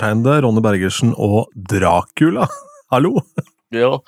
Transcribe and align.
undertegnede, 0.00 0.40
Ronny 0.44 0.62
Bergersen 0.64 1.12
og 1.16 1.50
Dracula. 1.54 2.46
Hallo! 2.92 3.20
Ja. 3.72 3.98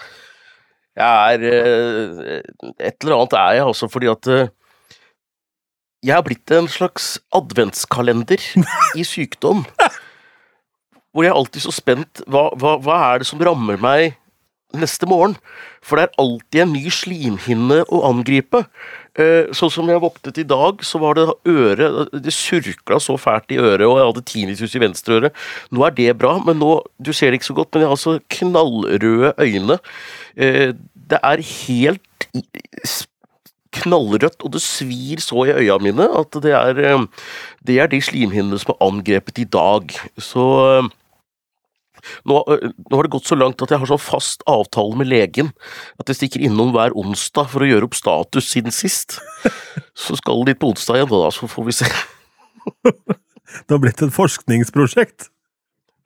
Jeg 0.97 1.35
er 1.35 1.45
eh, 1.49 2.43
Et 2.81 2.97
eller 3.01 3.17
annet 3.17 3.33
er 3.37 3.53
jeg, 3.57 3.67
altså, 3.67 3.89
fordi 3.89 4.09
at 4.13 4.27
eh, 4.29 4.49
Jeg 6.05 6.15
har 6.15 6.23
blitt 6.23 6.51
en 6.51 6.69
slags 6.69 7.21
adventskalender 7.33 8.41
i 8.99 9.05
sykdom. 9.05 9.65
Hvor 11.13 11.23
jeg 11.25 11.31
er 11.31 11.37
alltid 11.39 11.61
så 11.63 11.73
spent 11.73 12.25
hva, 12.27 12.51
hva, 12.57 12.79
hva 12.81 12.99
er 13.13 13.23
det 13.23 13.29
som 13.29 13.41
rammer 13.41 13.77
meg 13.81 14.17
neste 14.75 15.07
morgen? 15.07 15.37
For 15.85 15.97
det 15.97 16.09
er 16.09 16.21
alltid 16.25 16.65
en 16.65 16.75
ny 16.75 16.89
slimhinne 16.91 17.83
å 17.93 18.03
angripe. 18.09 18.65
Eh, 19.21 19.51
sånn 19.53 19.69
som 19.69 19.89
jeg 19.93 20.01
våknet 20.01 20.39
i 20.41 20.47
dag, 20.49 20.81
så 20.81 20.97
var 21.03 21.19
det 21.19 21.27
øret 21.45 22.09
Det 22.25 22.33
surkla 22.33 22.97
så 22.97 23.19
fælt 23.21 23.53
i 23.53 23.59
øret, 23.61 23.85
og 23.85 23.99
jeg 23.99 24.09
hadde 24.09 24.25
tinnitus 24.25 24.77
i 24.77 24.81
venstre 24.81 25.19
øre. 25.19 25.31
Nå 25.71 25.85
er 25.85 25.93
det 25.99 26.17
bra, 26.17 26.39
men 26.41 26.57
nå 26.63 26.81
Du 26.97 27.13
ser 27.13 27.31
det 27.31 27.41
ikke 27.41 27.53
så 27.53 27.59
godt, 27.61 27.75
men 27.75 27.85
jeg 27.85 27.91
har 27.91 27.97
altså 27.99 28.21
knallrøde 28.33 29.35
øyne. 29.37 29.79
Eh, 30.37 30.73
det 31.13 31.21
er 31.21 31.45
helt 31.45 32.01
knallrødt, 33.73 34.41
og 34.45 34.53
det 34.53 34.63
svir 34.65 35.21
så 35.21 35.45
i 35.45 35.53
øya 35.61 35.79
mine 35.81 36.09
at 36.09 36.33
det 36.45 36.53
er 36.57 36.81
eh, 36.81 37.05
Det 37.67 37.79
er 37.81 37.93
de 37.93 38.01
slimhinnene 38.01 38.59
som 38.59 38.73
er 38.73 38.87
angrepet 38.89 39.45
i 39.45 39.45
dag. 39.45 39.93
Så 40.17 40.89
nå, 42.29 42.39
nå 42.39 42.99
har 42.99 43.07
det 43.07 43.13
gått 43.15 43.31
så 43.31 43.39
langt 43.39 43.63
at 43.65 43.73
jeg 43.73 43.83
har 43.83 43.91
sånn 43.91 44.03
fast 44.03 44.45
avtale 44.51 44.99
med 44.99 45.11
legen 45.11 45.53
at 46.01 46.11
jeg 46.11 46.21
stikker 46.21 46.47
innom 46.47 46.73
hver 46.75 46.97
onsdag 46.99 47.51
for 47.53 47.65
å 47.65 47.69
gjøre 47.69 47.89
opp 47.89 47.99
status 47.99 48.51
siden 48.53 48.75
sist. 48.75 49.19
Så 49.95 50.19
skal 50.19 50.43
det 50.43 50.55
dit 50.55 50.63
på 50.63 50.73
onsdag 50.73 51.01
igjen, 51.03 51.13
da, 51.13 51.31
så 51.35 51.51
får 51.51 51.69
vi 51.69 51.77
se. 51.83 51.93
Det 53.53 53.75
har 53.75 53.83
blitt 53.83 54.01
et 54.01 54.15
forskningsprosjekt. 54.15 55.29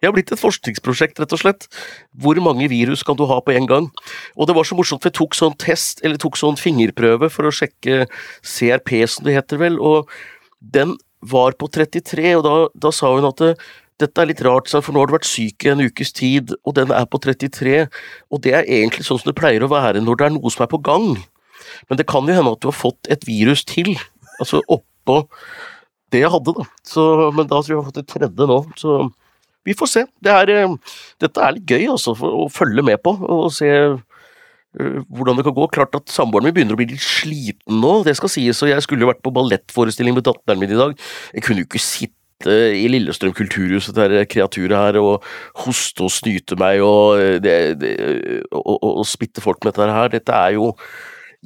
Jeg 0.02 0.10
har 0.10 0.14
blitt 0.16 0.32
et 0.34 0.40
forskningsprosjekt, 0.40 1.20
rett 1.22 1.32
og 1.32 1.40
slett. 1.40 1.66
Hvor 2.20 2.36
mange 2.44 2.68
virus 2.68 3.04
kan 3.06 3.16
du 3.16 3.24
ha 3.30 3.38
på 3.40 3.54
en 3.56 3.68
gang? 3.70 3.86
Og 4.36 4.48
det 4.48 4.56
var 4.58 4.68
så 4.68 4.76
morsomt, 4.76 5.00
for 5.02 5.08
jeg 5.08 5.16
tok 5.16 5.36
sånn 5.38 5.56
test, 5.62 6.02
eller 6.04 6.20
tok 6.20 6.36
sånn 6.36 6.58
fingerprøve 6.60 7.30
for 7.32 7.48
å 7.48 7.54
sjekke 7.54 8.04
CRP, 8.44 8.98
som 9.08 9.26
det 9.26 9.38
heter 9.38 9.62
vel, 9.62 9.80
og 9.80 10.12
den 10.60 10.94
var 11.24 11.56
på 11.56 11.68
33, 11.72 12.34
og 12.36 12.44
da, 12.44 12.54
da 12.76 12.92
sa 12.92 13.14
hun 13.14 13.28
at 13.28 13.40
det, 13.40 13.54
dette 14.02 14.20
er 14.20 14.28
litt 14.28 14.42
rart, 14.44 14.68
for 14.68 14.92
nå 14.92 15.02
har 15.02 15.08
du 15.08 15.16
vært 15.16 15.28
syk 15.28 15.64
i 15.64 15.70
en 15.72 15.84
ukes 15.86 16.12
tid, 16.16 16.52
og 16.68 16.76
den 16.76 16.92
er 16.92 17.06
på 17.08 17.20
33, 17.22 17.86
og 18.30 18.42
det 18.44 18.52
er 18.58 18.68
egentlig 18.68 19.06
sånn 19.06 19.20
som 19.22 19.30
det 19.30 19.38
pleier 19.38 19.64
å 19.64 19.70
være 19.72 20.02
når 20.04 20.20
det 20.20 20.26
er 20.26 20.34
noe 20.36 20.52
som 20.52 20.66
er 20.66 20.72
på 20.72 20.82
gang. 20.84 21.14
Men 21.88 22.00
det 22.00 22.08
kan 22.10 22.28
jo 22.28 22.36
hende 22.36 22.52
at 22.52 22.62
du 22.62 22.68
har 22.68 22.76
fått 22.76 23.08
et 23.12 23.24
virus 23.26 23.64
til, 23.68 23.94
altså 24.36 24.60
oppå 24.68 25.22
det 26.12 26.22
jeg 26.22 26.32
hadde, 26.32 26.54
da. 26.58 26.66
Så, 26.86 27.06
men 27.34 27.48
da 27.48 27.60
tror 27.60 27.72
jeg 27.72 27.76
jeg 27.76 27.80
har 27.80 27.88
fått 27.88 28.02
et 28.02 28.12
tredje 28.12 28.50
nå, 28.50 28.58
så 28.78 28.98
vi 29.66 29.74
får 29.74 29.90
se. 29.90 30.04
Det 30.22 30.30
er, 30.30 30.52
eh, 30.54 30.74
dette 31.22 31.42
er 31.42 31.56
litt 31.56 31.72
gøy 31.72 31.88
altså, 31.96 32.14
for 32.18 32.44
å 32.44 32.50
følge 32.52 32.84
med 32.86 33.00
på 33.02 33.16
og 33.16 33.48
se 33.54 33.70
eh, 33.72 35.00
hvordan 35.10 35.40
det 35.40 35.46
kan 35.48 35.56
gå. 35.56 35.66
Klart 35.74 35.96
at 35.98 36.12
Samboeren 36.12 36.46
min 36.46 36.54
begynner 36.54 36.76
å 36.76 36.80
bli 36.80 36.92
litt 36.92 37.02
sliten 37.02 37.80
nå, 37.82 37.96
det 38.06 38.14
skal 38.20 38.30
sies. 38.30 38.62
og 38.62 38.70
Jeg 38.70 38.84
skulle 38.86 39.02
jo 39.02 39.10
vært 39.10 39.24
på 39.26 39.34
ballettforestilling 39.34 40.14
med 40.14 40.28
datteren 40.28 40.62
min 40.62 40.70
i 40.76 40.78
dag. 40.78 40.94
Jeg 41.34 41.48
kunne 41.48 41.64
jo 41.64 41.70
ikke 41.70 41.82
sitte 41.82 42.14
i 42.44 42.84
Lillestrøm 42.92 43.32
kulturhus, 43.36 43.88
dette 43.96 44.26
kreaturet 44.28 44.76
her, 44.76 45.00
og 45.00 45.24
hoste 45.64 46.04
og 46.04 46.12
snyte 46.12 46.58
meg 46.60 46.82
og, 46.84 47.16
eh, 47.20 47.36
det, 47.42 47.56
det, 47.80 47.92
og, 48.52 48.76
og, 48.76 48.90
og 49.02 49.06
spitte 49.08 49.44
folk 49.44 49.64
med 49.64 49.72
dette 49.72 49.96
her. 49.96 50.12
Dette 50.12 50.36
er 50.36 50.56
jo 50.58 50.72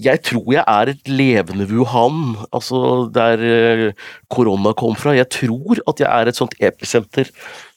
jeg 0.00 0.22
tror 0.24 0.46
jeg 0.54 0.64
er 0.64 0.90
et 0.94 1.08
levende 1.10 1.66
Wuhan, 1.68 2.36
altså 2.56 3.10
der 3.12 3.42
eh, 3.44 3.86
korona 4.32 4.72
kom 4.72 4.94
fra. 4.96 5.12
Jeg 5.12 5.28
tror 5.34 5.82
at 5.90 6.00
jeg 6.00 6.08
er 6.08 6.30
et 6.30 6.38
sånt 6.38 6.54
episenter 6.56 7.28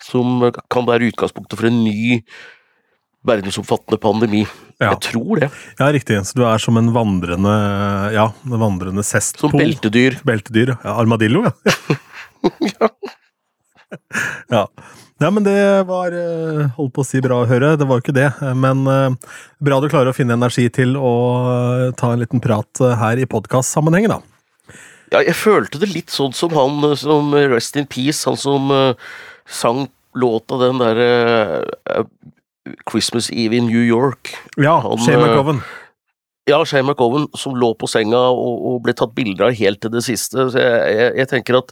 som 0.04 0.46
kan 0.72 0.88
være 0.88 1.10
utgangspunktet 1.12 1.60
for 1.60 1.68
en 1.68 1.82
ny 1.84 2.22
verdensomfattende 3.28 4.00
pandemi. 4.04 4.44
Ja. 4.80 4.94
Jeg 4.94 5.02
tror 5.10 5.40
det. 5.42 5.50
Ja, 5.80 5.90
riktig. 5.96 6.20
Så 6.28 6.38
du 6.38 6.46
er 6.48 6.60
som 6.60 6.78
en 6.80 6.92
vandrende 6.96 7.54
ja, 8.16 8.30
en 8.48 8.60
vandrende 8.62 9.04
sestpol. 9.06 9.52
Som 9.52 9.60
beltedyr. 9.60 10.20
Beltedyr. 10.28 10.76
Ja, 10.84 10.98
armadillo, 11.00 11.46
ja. 11.48 12.00
Ja. 12.74 12.90
ja. 14.50 14.68
Nei, 15.22 15.30
men 15.32 15.46
det 15.46 15.60
var 15.88 16.12
eh, 16.18 16.66
Holdt 16.76 16.94
på 16.96 17.04
å 17.04 17.08
si 17.08 17.22
bra 17.24 17.44
å 17.44 17.48
høre, 17.48 17.76
det 17.80 17.88
var 17.88 18.00
jo 18.00 18.04
ikke 18.04 18.16
det. 18.18 18.30
Men 18.60 18.84
eh, 18.90 19.36
bra 19.64 19.80
du 19.80 19.88
klarer 19.92 20.12
å 20.12 20.18
finne 20.18 20.36
energi 20.36 20.66
til 20.74 20.98
å 21.00 21.14
eh, 21.54 21.90
ta 22.00 22.12
en 22.14 22.24
liten 22.24 22.44
prat 22.44 22.82
her 23.00 23.22
i 23.22 23.28
podkastsammenheng, 23.30 24.10
da. 24.12 24.20
Ja, 25.14 25.22
jeg 25.22 25.38
følte 25.38 25.80
det 25.80 25.92
litt 25.94 26.12
sånn 26.12 26.34
som 26.34 26.56
han 26.58 26.82
som 26.98 27.36
Rest 27.52 27.78
in 27.78 27.86
Peace, 27.86 28.24
han 28.26 28.40
som 28.40 28.72
sang 29.46 29.86
låta 30.18 30.58
den 30.58 30.82
derre 30.82 31.12
Christmas 32.90 33.30
Eve 33.30 33.60
in 33.60 33.70
New 33.70 33.84
York. 33.86 34.34
Ja, 34.58 34.80
Han, 34.82 34.98
Shane 35.06 35.22
McGovern. 35.22 35.62
Ja, 36.50 36.64
Shane 36.66 36.88
McGowan, 36.90 37.28
som 37.38 37.54
lå 37.56 37.70
på 37.78 37.88
senga 37.88 38.24
og, 38.34 38.66
og 38.72 38.82
ble 38.88 38.96
tatt 38.98 39.14
bilder 39.16 39.52
av 39.52 39.60
helt 39.60 39.84
til 39.86 39.94
det 39.94 40.02
siste. 40.08 40.50
Så 40.50 40.60
jeg, 40.60 40.98
jeg, 40.98 41.14
jeg 41.22 41.32
tenker 41.36 41.62
at 41.62 41.72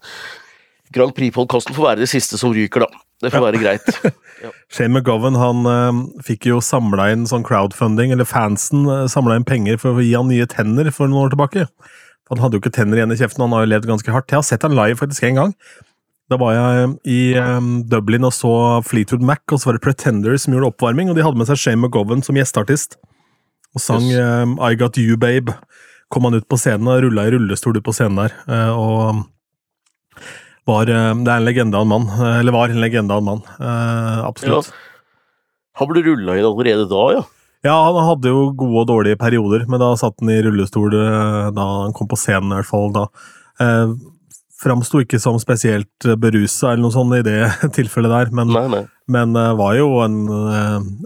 Grand 0.95 1.15
Prix-podkasten 1.15 1.75
får 1.75 1.87
være 1.87 2.03
det 2.03 2.09
siste 2.11 2.39
som 2.39 2.53
ryker, 2.55 2.85
da. 2.85 3.01
Det 3.21 3.31
får 3.33 3.43
være 3.45 3.61
greit. 3.61 3.89
Shane 4.73 4.95
McGovern 4.95 5.37
han 5.37 5.67
uh, 5.69 5.99
fikk 6.25 6.47
jo 6.49 6.61
samla 6.65 7.11
inn 7.13 7.27
sånn 7.29 7.45
crowdfunding, 7.47 8.13
eller 8.15 8.27
fansen 8.27 8.87
uh, 8.89 9.05
samla 9.11 9.37
inn 9.37 9.47
penger 9.47 9.77
for 9.81 9.99
å 9.99 10.03
gi 10.03 10.15
han 10.17 10.31
nye 10.31 10.47
tenner 10.49 10.89
for 10.95 11.11
noen 11.11 11.27
år 11.27 11.35
tilbake. 11.35 11.67
Han 12.31 12.41
hadde 12.41 12.57
jo 12.57 12.63
ikke 12.63 12.73
tenner 12.73 12.99
igjen 12.99 13.13
i 13.13 13.19
kjeften, 13.19 13.43
han 13.45 13.55
har 13.55 13.65
jo 13.65 13.71
levd 13.73 13.89
ganske 13.91 14.13
hardt. 14.15 14.31
Jeg 14.31 14.39
har 14.39 14.47
sett 14.47 14.65
han 14.65 14.75
live 14.77 14.99
faktisk 14.99 15.27
en 15.27 15.39
gang. 15.39 15.55
Da 16.31 16.37
var 16.39 16.55
jeg 16.55 16.91
i 17.11 17.21
um, 17.35 17.81
Dublin 17.91 18.23
og 18.23 18.31
så 18.31 18.53
Fleetwood 18.87 19.23
Mac, 19.27 19.43
og 19.51 19.59
så 19.59 19.67
var 19.67 19.77
det 19.77 19.83
Pretenders 19.83 20.45
som 20.45 20.55
gjorde 20.55 20.69
oppvarming, 20.71 21.11
og 21.11 21.17
de 21.17 21.25
hadde 21.25 21.41
med 21.41 21.49
seg 21.49 21.59
Shane 21.59 21.81
McGovern 21.81 22.23
som 22.23 22.39
gjesteartist. 22.39 22.95
Og 23.75 23.83
sang 23.83 24.07
eh, 24.11 24.53
I 24.67 24.77
Got 24.79 24.99
You 24.99 25.17
Babe. 25.19 25.53
Kom 26.11 26.27
han 26.27 26.35
ut 26.35 26.47
på 26.51 26.59
scenen 26.59 26.89
og 26.91 27.03
rulla 27.05 27.27
i 27.27 27.33
rullestol 27.35 27.77
ut 27.77 27.85
på 27.85 27.93
scenen 27.95 28.19
der. 28.23 28.35
uh, 28.47 28.71
og 28.75 29.21
var 30.67 30.89
eh, 30.89 31.13
Det 31.25 31.31
er 31.33 31.37
en 31.41 31.45
legende 31.47 31.77
av 31.79 31.85
en 31.87 31.91
mann. 31.93 32.07
eh, 32.19 32.39
Eller 32.39 32.51
var 32.55 32.69
en 32.69 32.81
legende 32.83 33.11
av 33.15 33.21
en 33.23 33.29
mann. 33.31 33.41
eh, 33.59 34.21
absolutt. 34.27 34.71
Han 35.79 35.87
ble 35.89 36.03
rulla 36.05 36.35
inn 36.37 36.45
allerede 36.45 36.87
da, 36.91 37.03
ja. 37.15 37.21
Ja, 37.63 37.75
han 37.85 37.97
hadde 38.07 38.29
jo 38.31 38.47
gode 38.57 38.81
og 38.81 38.87
dårlige 38.89 39.17
perioder, 39.21 39.67
men 39.69 39.79
da 39.79 39.91
satt 39.95 40.15
han 40.19 40.29
i 40.33 40.39
rullestol 40.41 40.89
da 41.53 41.65
han 41.85 41.93
kom 41.93 42.07
på 42.09 42.17
scenen, 42.17 42.51
i 42.51 42.57
hvert 42.59 42.69
fall. 42.69 42.89
da. 42.95 43.05
Eh, 43.61 43.93
Framsto 44.61 44.99
ikke 45.01 45.17
som 45.21 45.39
spesielt 45.41 46.05
berusa 46.21 46.71
eller 46.73 46.83
noe 46.83 46.93
sånt 46.93 47.15
i 47.17 47.23
det 47.25 47.37
tilfellet 47.77 48.11
der, 48.13 48.31
men, 48.35 48.51
Nei, 48.53 48.67
nei. 48.69 48.81
men 49.09 49.33
var 49.57 49.73
jo 49.77 49.87
en, 50.05 50.19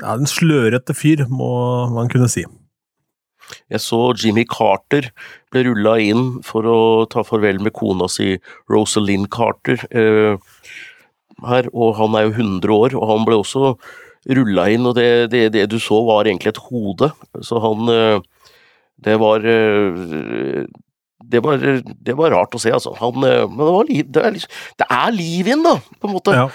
ja, 0.01 0.15
en 0.17 0.27
slørete 0.27 0.95
fyr, 0.95 1.23
må 1.31 1.47
man 1.95 2.09
kunne 2.11 2.27
si. 2.31 2.43
Jeg 3.73 3.81
så 3.83 3.99
Jimmy 4.17 4.45
Carter 4.49 5.09
ble 5.53 5.65
rulla 5.67 5.95
inn 6.01 6.25
for 6.45 6.67
å 6.69 6.79
ta 7.11 7.23
farvel 7.25 7.61
med 7.63 7.75
kona 7.77 8.09
si 8.11 8.35
Rosalind 8.71 9.29
Carter 9.33 9.81
eh, 9.91 10.37
her, 11.45 11.69
og 11.73 11.95
han 11.99 12.17
er 12.17 12.29
jo 12.29 12.35
100 12.35 12.75
år, 12.75 12.95
og 12.97 13.09
han 13.11 13.27
ble 13.27 13.39
også 13.41 13.75
rulla 14.35 14.69
inn, 14.73 14.87
og 14.89 14.95
det, 14.97 15.09
det, 15.33 15.47
det 15.53 15.67
du 15.69 15.77
så 15.81 15.99
var 16.07 16.25
egentlig 16.25 16.55
et 16.55 16.63
hode, 16.69 17.11
så 17.45 17.61
han 17.63 17.91
eh, 17.93 18.17
Det 19.05 19.17
var 19.19 19.43
eh, 19.43 20.63
det 21.25 21.41
var, 21.43 21.57
det 22.05 22.13
var 22.15 22.31
rart 22.31 22.53
å 22.55 22.59
se, 22.61 22.71
altså. 22.71 22.93
Han, 22.99 23.17
men 23.17 23.57
det, 23.57 23.73
var 23.73 23.87
liv, 23.89 24.05
det, 24.13 24.21
er 24.21 24.33
liksom, 24.35 24.51
det 24.77 24.87
er 24.93 25.13
liv 25.15 25.47
igjen, 25.47 25.63
da, 25.65 25.73
på 25.81 26.09
en 26.09 26.13
måte. 26.13 26.35
Ja. 26.37 26.45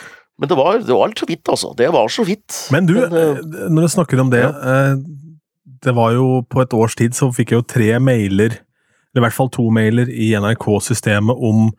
Men 0.41 0.49
det 0.49 0.57
var, 0.57 0.79
det 0.81 0.95
var 0.97 1.11
litt 1.11 1.21
så 1.21 1.29
vidt, 1.29 1.51
altså. 1.53 1.73
Det 1.77 1.89
var 1.93 2.13
så 2.13 2.25
vidt. 2.25 2.61
Men 2.73 2.87
du, 2.89 2.95
men, 3.13 3.41
når 3.75 3.89
du 3.89 3.93
snakker 3.93 4.23
om 4.23 4.31
det 4.33 4.45
eh, 4.47 4.93
Det 5.85 5.95
var 5.97 6.13
jo 6.13 6.43
på 6.45 6.61
et 6.63 6.75
års 6.77 6.97
tid 6.99 7.17
så 7.17 7.31
fikk 7.33 7.53
jeg 7.53 7.63
jo 7.63 7.69
tre 7.69 7.95
mailer, 8.03 8.59
eller 9.11 9.23
i 9.23 9.25
hvert 9.25 9.37
fall 9.37 9.49
to 9.53 9.65
mailer, 9.73 10.11
i 10.13 10.33
NRK-systemet 10.37 11.41
om 11.51 11.71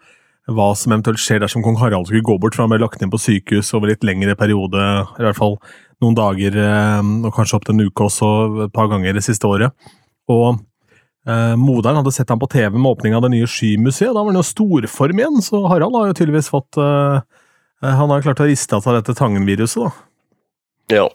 hva 0.52 0.72
som 0.76 0.92
eventuelt 0.92 1.22
skjer 1.22 1.44
dersom 1.44 1.64
kong 1.64 1.78
Harald 1.80 2.10
skulle 2.10 2.26
gå 2.26 2.38
bort, 2.42 2.58
for 2.58 2.66
han 2.66 2.74
ble 2.74 2.82
lagt 2.82 3.04
inn 3.04 3.12
på 3.14 3.20
sykehus 3.22 3.70
over 3.78 3.92
litt 3.92 4.04
lengre 4.08 4.34
periode, 4.40 4.82
i 4.82 5.24
hvert 5.24 5.38
fall 5.38 5.60
noen 6.02 6.18
dager, 6.18 6.58
eh, 6.58 7.12
og 7.22 7.36
kanskje 7.36 7.60
opp 7.60 7.68
til 7.68 7.78
en 7.78 7.86
uke 7.86 8.08
også, 8.08 8.32
et 8.66 8.74
par 8.76 8.90
ganger 8.92 9.16
det 9.16 9.24
siste 9.26 9.48
året. 9.48 9.92
Og 10.32 10.58
eh, 11.30 11.54
moderen 11.62 12.02
hadde 12.02 12.14
sett 12.16 12.34
ham 12.34 12.42
på 12.42 12.50
TV 12.52 12.74
med 12.74 12.90
åpning 12.96 13.16
av 13.18 13.26
det 13.26 13.34
nye 13.36 13.50
Skymuseet, 13.50 14.10
da 14.10 14.18
var 14.18 14.32
han 14.32 14.42
jo 14.42 14.48
storform 14.50 15.22
igjen, 15.22 15.42
så 15.46 15.62
Harald 15.70 15.98
har 16.00 16.10
jo 16.10 16.18
tydeligvis 16.18 16.50
fått 16.52 16.82
eh, 16.82 17.22
eh, 17.86 17.98
Han 18.02 18.10
har 18.14 18.26
klart 18.26 18.42
å 18.42 18.50
riste 18.50 18.78
av 18.78 18.86
seg 18.86 18.98
dette 18.98 19.18
Tangen-viruset, 19.22 19.86
da. 19.86 20.08
Ja. 20.92 21.08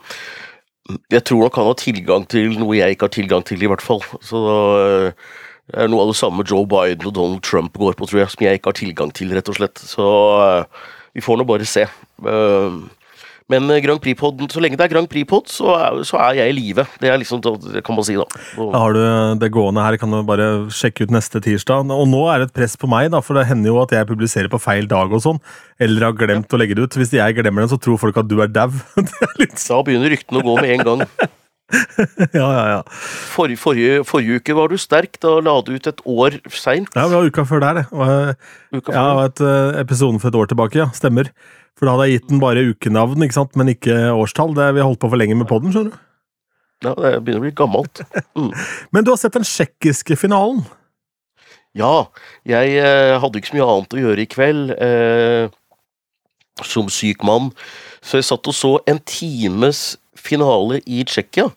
Jeg 1.11 1.25
tror 1.27 1.47
nok 1.47 1.59
han 1.59 1.69
har 1.71 1.79
tilgang 1.81 2.27
til 2.31 2.55
noe 2.61 2.77
jeg 2.79 2.95
ikke 2.95 3.09
har 3.09 3.15
tilgang 3.17 3.47
til, 3.47 3.63
i 3.63 3.71
hvert 3.71 3.83
fall. 3.83 4.03
Så 4.23 4.43
eh, 4.83 5.25
det 5.67 5.81
er 5.83 5.91
noe 5.91 6.05
av 6.05 6.13
det 6.13 6.19
samme 6.21 6.47
Joe 6.47 6.67
Biden 6.71 7.09
og 7.09 7.17
Donald 7.17 7.43
Trump 7.47 7.75
går 7.75 7.97
på, 7.99 8.07
tror 8.07 8.23
jeg, 8.23 8.31
som 8.31 8.45
jeg 8.47 8.61
ikke 8.61 8.71
har 8.71 8.79
tilgang 8.79 9.11
til, 9.15 9.33
rett 9.35 9.51
og 9.51 9.59
slett. 9.59 9.83
Så 9.83 10.07
eh, 10.45 10.85
vi 11.17 11.25
får 11.25 11.41
nå 11.41 11.49
bare 11.49 11.67
se. 11.67 11.87
Eh, 11.87 12.79
Men 13.53 13.71
eh, 13.71 13.79
Grand 13.85 14.01
Prix-podden, 14.03 14.49
så 14.51 14.59
lenge 14.63 14.75
det 14.79 14.87
er 14.89 14.91
Grand 14.91 15.07
Prix-pod, 15.11 15.47
så, 15.53 15.71
så 16.09 16.19
er 16.25 16.41
jeg 16.41 16.51
i 16.51 16.57
live. 16.57 16.83
Det 16.99 17.13
er 17.13 17.21
liksom, 17.23 17.39
det 17.45 17.83
kan 17.87 17.95
man 17.95 18.07
si, 18.09 18.17
da. 18.19 18.27
Og, 18.59 18.73
Da 18.75 18.81
har 18.83 18.97
du 18.97 19.01
det 19.43 19.53
gående 19.55 19.85
her, 19.87 19.99
kan 20.03 20.11
du 20.11 20.19
bare 20.27 20.49
sjekke 20.75 21.07
ut 21.07 21.15
neste 21.15 21.39
tirsdag. 21.45 21.87
Og 21.95 22.09
nå 22.11 22.25
er 22.33 22.43
det 22.43 22.49
et 22.51 22.57
press 22.59 22.75
på 22.81 22.91
meg, 22.91 23.13
da, 23.15 23.21
for 23.23 23.39
det 23.39 23.47
hender 23.47 23.71
jo 23.71 23.79
at 23.85 23.95
jeg 23.95 24.09
publiserer 24.11 24.51
på 24.51 24.59
feil 24.63 24.91
dag 24.91 25.15
og 25.15 25.23
sånn. 25.23 25.39
Eller 25.79 26.09
har 26.09 26.19
glemt 26.19 26.51
å 26.51 26.59
legge 26.59 26.75
det 26.75 26.89
ut. 26.89 26.99
Hvis 26.99 27.15
jeg 27.15 27.39
glemmer 27.39 27.63
den, 27.63 27.71
så 27.71 27.79
tror 27.79 28.01
folk 28.03 28.19
at 28.19 28.27
du 28.31 28.41
er 28.43 28.51
dau. 28.51 28.71
Litt 29.43 29.59
da 29.63 29.83
begynner 29.87 30.11
ryktene 30.17 30.43
å 30.43 30.47
gå 30.51 30.59
med 30.63 30.75
en 30.79 30.87
gang. 30.91 31.07
Ja, 31.67 32.47
ja, 32.47 32.65
ja. 32.71 32.83
For, 32.87 33.51
forrige, 33.59 34.05
forrige 34.07 34.37
uke 34.39 34.55
var 34.55 34.71
du 34.71 34.77
sterk. 34.79 35.17
Da 35.19 35.33
la 35.43 35.57
du 35.67 35.73
ut 35.75 35.89
et 35.91 36.03
år 36.07 36.37
seint. 36.55 36.87
Ja, 36.95 37.09
det 37.11 37.17
var 37.19 37.27
uka 37.27 37.43
før 37.49 37.63
der, 37.65 37.81
det. 37.81 37.85
Og, 37.91 38.45
Uka 38.77 38.95
Ja, 38.95 39.01
før. 39.03 39.17
var 39.19 39.31
et 39.33 39.43
eh, 39.43 39.81
episoden 39.83 40.21
for 40.23 40.31
et 40.31 40.39
år 40.39 40.47
tilbake, 40.53 40.79
ja. 40.79 40.87
Stemmer. 40.95 41.33
For 41.77 41.87
da 41.87 41.93
hadde 41.95 42.09
jeg 42.09 42.21
gitt 42.21 42.31
den 42.31 42.41
bare 42.41 42.65
ukenavn, 42.73 43.25
ikke 43.27 43.37
sant? 43.37 43.57
men 43.61 43.75
ikke 43.75 43.97
årstall. 44.17 44.55
Det, 44.57 44.71
vi 44.77 44.83
har 44.83 44.89
holdt 44.89 45.03
på 45.03 45.11
for 45.13 45.21
lenge 45.21 45.37
med 45.37 45.49
podden, 45.51 45.75
skjønner 45.75 45.93
du. 45.93 46.03
Ja, 46.85 46.93
det 46.93 47.13
begynner 47.25 47.41
å 47.41 47.47
bli 47.47 47.55
gammelt. 47.57 48.03
Mm. 48.37 48.51
Men 48.93 49.05
du 49.05 49.09
har 49.09 49.21
sett 49.21 49.37
den 49.37 49.47
tsjekkiske 49.49 50.17
finalen? 50.21 50.61
Ja, 51.77 52.09
jeg 52.49 52.75
eh, 52.81 53.15
hadde 53.21 53.41
ikke 53.41 53.53
så 53.53 53.57
mye 53.57 53.69
annet 53.73 53.97
å 53.97 54.03
gjøre 54.03 54.25
i 54.25 54.29
kveld 54.29 54.73
eh, 54.77 55.49
som 56.65 56.89
syk 56.93 57.25
mann, 57.27 57.51
så 58.05 58.21
jeg 58.21 58.29
satt 58.29 58.49
og 58.49 58.57
så 58.57 58.71
en 58.89 59.01
times 59.09 59.97
finale 60.17 60.81
i 60.89 61.03
Tsjekkia. 61.05 61.51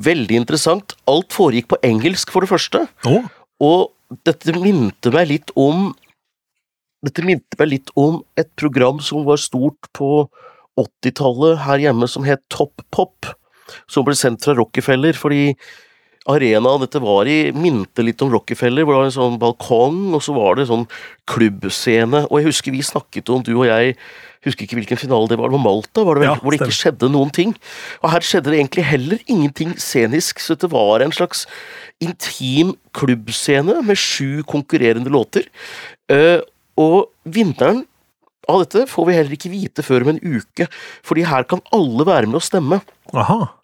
Veldig 0.00 0.38
interessant. 0.38 0.94
Alt 1.10 1.34
foregikk 1.34 1.70
på 1.72 1.80
engelsk, 1.86 2.30
for 2.30 2.46
det 2.46 2.50
første. 2.52 2.84
Oh. 3.10 3.26
Og 3.62 4.20
dette 4.26 4.54
minte 4.58 5.10
meg 5.14 5.30
litt 5.30 5.54
om 5.58 5.90
Dette 7.06 7.24
minte 7.24 7.56
meg 7.58 7.70
litt 7.72 7.92
om 7.98 8.20
et 8.40 8.50
program 8.60 9.00
som 9.04 9.24
var 9.24 9.40
stort 9.40 9.88
på 9.96 10.26
80-tallet 10.80 11.62
her 11.66 11.84
hjemme, 11.86 12.08
som 12.08 12.26
het 12.28 12.42
Top 12.52 12.84
Pop. 12.92 13.30
Som 13.90 14.04
ble 14.06 14.16
sendt 14.18 14.44
fra 14.44 14.56
Rockefeller, 14.58 15.16
fordi 15.16 15.54
arenaen 16.28 16.82
dette 16.82 17.00
var 17.00 17.28
i, 17.30 17.50
minte 17.56 18.04
litt 18.04 18.20
om 18.22 18.32
Rockefeller, 18.32 18.84
hvor 18.84 18.94
det 18.94 19.00
var 19.00 19.08
en 19.08 19.14
sånn 19.16 19.38
balkong, 19.40 20.00
og 20.16 20.24
så 20.24 20.34
var 20.36 20.58
det 20.58 20.68
sånn 20.68 20.84
klubbscene. 21.30 22.26
Og 22.28 22.40
jeg 22.40 22.50
husker 22.50 22.74
vi 22.74 22.82
snakket 22.84 23.32
om, 23.32 23.44
du 23.46 23.54
og 23.54 23.66
jeg, 23.70 23.96
husker 24.44 24.66
ikke 24.66 24.78
hvilken 24.80 25.00
finale 25.00 25.30
det 25.30 25.38
var, 25.40 25.50
det 25.50 25.56
var 25.56 25.64
Malta, 25.64 26.04
var 26.04 26.16
det 26.16 26.24
vel, 26.24 26.30
Ja, 26.30 26.36
hvor 26.42 26.54
det 26.54 26.60
ikke 26.60 26.76
skjedde 26.76 27.10
noen 27.12 27.32
ting. 27.34 27.56
Og 28.02 28.12
her 28.12 28.26
skjedde 28.26 28.52
det 28.52 28.60
egentlig 28.60 28.86
heller 28.90 29.24
ingenting 29.26 29.74
scenisk, 29.80 30.44
så 30.44 30.56
det 30.60 30.70
var 30.72 31.04
en 31.04 31.16
slags 31.16 31.46
intim 32.04 32.74
klubbscene 32.96 33.80
med 33.86 34.00
sju 34.00 34.44
konkurrerende 34.48 35.12
låter. 35.12 35.48
Og 36.80 37.10
vinneren 37.28 37.84
av 38.50 38.64
dette 38.64 38.86
får 38.90 39.06
vi 39.06 39.16
heller 39.18 39.36
ikke 39.36 39.52
vite 39.52 39.84
før 39.86 40.06
om 40.06 40.14
en 40.14 40.22
uke, 40.24 40.66
fordi 41.06 41.28
her 41.28 41.46
kan 41.48 41.62
alle 41.76 42.06
være 42.08 42.30
med 42.30 42.40
å 42.40 42.44
stemme. 42.44 42.80
aha. 43.14 43.56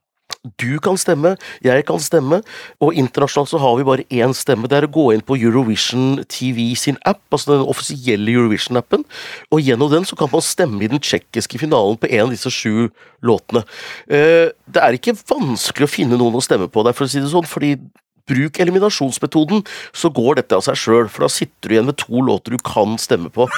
Du 0.59 0.79
kan 0.83 0.95
stemme, 0.99 1.33
jeg 1.63 1.85
kan 1.87 1.99
stemme, 2.03 2.41
og 2.83 2.95
internasjonalt 2.99 3.51
så 3.51 3.59
har 3.63 3.77
vi 3.79 3.87
bare 3.87 4.07
én 4.15 4.35
stemme. 4.35 4.69
Det 4.71 4.77
er 4.79 4.87
å 4.87 4.93
gå 4.95 5.07
inn 5.15 5.23
på 5.27 5.37
Eurovision 5.39 6.21
TV 6.31 6.69
sin 6.79 6.99
app, 7.07 7.23
altså 7.35 7.57
den 7.57 7.67
offisielle 7.67 8.31
Eurovision-appen, 8.31 9.03
og 9.51 9.63
gjennom 9.63 9.91
den 9.91 10.07
så 10.07 10.19
kan 10.19 10.31
man 10.31 10.45
stemme 10.47 10.83
i 10.83 10.91
den 10.91 11.03
tsjekkiske 11.03 11.59
finalen 11.63 11.99
på 11.99 12.11
en 12.11 12.27
av 12.27 12.35
disse 12.35 12.51
sju 12.55 12.89
låtene. 13.27 13.65
Eh, 14.07 14.55
Det 14.71 14.83
er 14.83 14.99
ikke 14.99 15.17
vanskelig 15.31 15.87
å 15.87 15.95
finne 15.95 16.19
noen 16.19 16.39
å 16.39 16.43
stemme 16.45 16.69
på 16.71 16.85
der, 16.85 16.95
for 16.95 17.07
å 17.07 17.11
si 17.11 17.23
det 17.23 17.31
sånn, 17.31 17.47
fordi 17.47 17.77
Bruk 18.26 18.58
eliminasjonsmetoden, 18.62 19.62
så 19.94 20.11
går 20.14 20.40
dette 20.40 20.58
av 20.58 20.64
seg 20.67 20.78
sjøl, 20.81 21.06
for 21.12 21.26
da 21.26 21.31
sitter 21.32 21.70
du 21.70 21.76
igjen 21.76 21.88
med 21.90 21.99
to 22.02 22.25
låter 22.26 22.56
du 22.56 22.61
kan 22.64 22.96
stemme 23.00 23.31
på. 23.32 23.49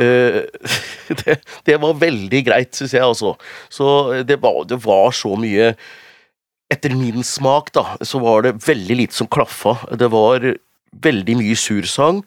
Uh, 0.00 0.44
det, 1.22 1.40
det 1.68 1.80
var 1.82 1.98
veldig 2.02 2.44
greit, 2.50 2.74
syns 2.76 2.96
jeg, 2.96 3.04
altså. 3.06 3.34
Så 3.72 3.88
det 4.28 4.40
var, 4.44 4.62
det 4.68 4.80
var 4.84 5.14
så 5.16 5.34
mye 5.40 5.74
etter 6.70 6.94
min 6.94 7.24
smak, 7.26 7.72
da, 7.74 7.96
så 8.06 8.20
var 8.22 8.46
det 8.46 8.60
veldig 8.62 9.00
lite 9.02 9.16
som 9.16 9.28
klaffa. 9.30 9.74
Det 9.98 10.10
var 10.12 10.44
veldig 11.02 11.38
mye 11.40 11.58
sursang, 11.58 12.22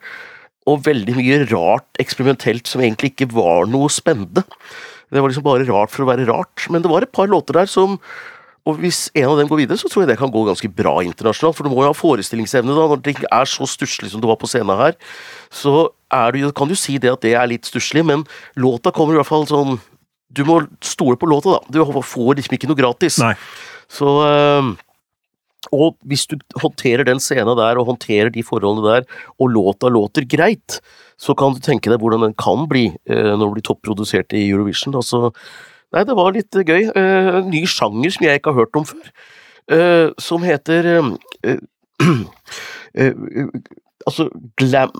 og 0.68 0.84
veldig 0.86 1.14
mye 1.16 1.42
rart 1.50 2.00
eksperimentelt 2.00 2.68
som 2.68 2.82
egentlig 2.84 3.12
ikke 3.12 3.32
var 3.36 3.68
noe 3.68 3.90
spennende. 3.92 4.44
Det 5.12 5.20
var 5.20 5.30
liksom 5.30 5.46
bare 5.46 5.66
rart 5.68 5.92
for 5.92 6.04
å 6.04 6.08
være 6.08 6.26
rart. 6.28 6.64
Men 6.72 6.84
det 6.84 6.90
var 6.90 7.04
et 7.04 7.12
par 7.14 7.28
låter 7.30 7.56
der 7.56 7.68
som 7.70 7.98
og 8.64 8.78
hvis 8.80 9.10
en 9.12 9.28
av 9.28 9.36
dem 9.36 9.48
går 9.50 9.60
videre, 9.60 9.76
så 9.76 9.90
tror 9.92 10.04
jeg 10.04 10.14
det 10.14 10.20
kan 10.22 10.32
gå 10.32 10.42
ganske 10.46 10.70
bra 10.72 10.94
internasjonalt. 11.04 11.56
For 11.56 11.66
du 11.66 11.72
må 11.72 11.82
jo 11.82 11.90
ha 11.90 11.96
forestillingsevne 11.96 12.72
da, 12.72 12.86
når 12.88 13.02
det 13.04 13.12
ikke 13.12 13.28
er 13.28 13.50
så 13.50 13.68
stusslig 13.68 14.08
som 14.12 14.22
det 14.22 14.30
var 14.30 14.38
på 14.40 14.48
scenen 14.48 14.80
her. 14.80 14.96
Så 15.52 15.90
er 16.14 16.32
du, 16.32 16.46
kan 16.56 16.70
du 16.70 16.76
si 16.78 16.96
det 17.00 17.12
at 17.12 17.20
det 17.26 17.34
er 17.36 17.50
litt 17.50 17.68
stusslig, 17.68 18.06
men 18.08 18.24
låta 18.56 18.92
kommer 18.94 19.16
i 19.16 19.20
hvert 19.20 19.28
fall 19.28 19.44
sånn 19.50 19.76
Du 20.34 20.42
må 20.48 20.62
stole 20.82 21.18
på 21.20 21.28
låta, 21.28 21.58
da. 21.58 21.60
Du 21.68 21.84
får 21.84 22.40
liksom 22.40 22.56
ikke 22.56 22.70
noe 22.70 22.80
gratis. 22.80 23.20
Nei. 23.20 23.36
Så 23.92 24.08
Og 25.72 25.96
hvis 26.04 26.26
du 26.28 26.38
håndterer 26.60 27.04
den 27.04 27.20
scenen 27.20 27.56
der, 27.56 27.78
og 27.78 27.86
håndterer 27.92 28.32
de 28.32 28.42
forholdene 28.44 28.84
der, 28.84 29.06
og 29.38 29.52
låta 29.52 29.92
låter 29.92 30.24
greit, 30.24 30.80
så 31.20 31.36
kan 31.36 31.54
du 31.54 31.60
tenke 31.60 31.92
deg 31.92 32.00
hvordan 32.00 32.26
den 32.26 32.34
kan 32.34 32.66
bli 32.68 32.88
eh, 33.08 33.30
når 33.36 33.44
den 33.44 33.54
blir 33.54 33.68
topprodusert 33.68 34.32
i 34.32 34.48
Eurovision. 34.48 34.96
Altså, 34.96 35.34
nei, 35.94 36.04
det 36.08 36.16
var 36.18 36.34
litt 36.34 36.58
eh, 36.58 36.66
gøy. 36.66 36.88
Eh, 36.90 37.30
en 37.40 37.50
ny 37.52 37.64
sjanger 37.70 38.14
som 38.14 38.26
jeg 38.26 38.40
ikke 38.40 38.52
har 38.52 38.64
hørt 38.64 38.78
om 38.80 38.86
før, 38.88 39.10
eh, 39.72 40.08
som 40.22 40.46
heter 40.46 40.90
Altså 44.04 44.28
glam... 44.60 44.90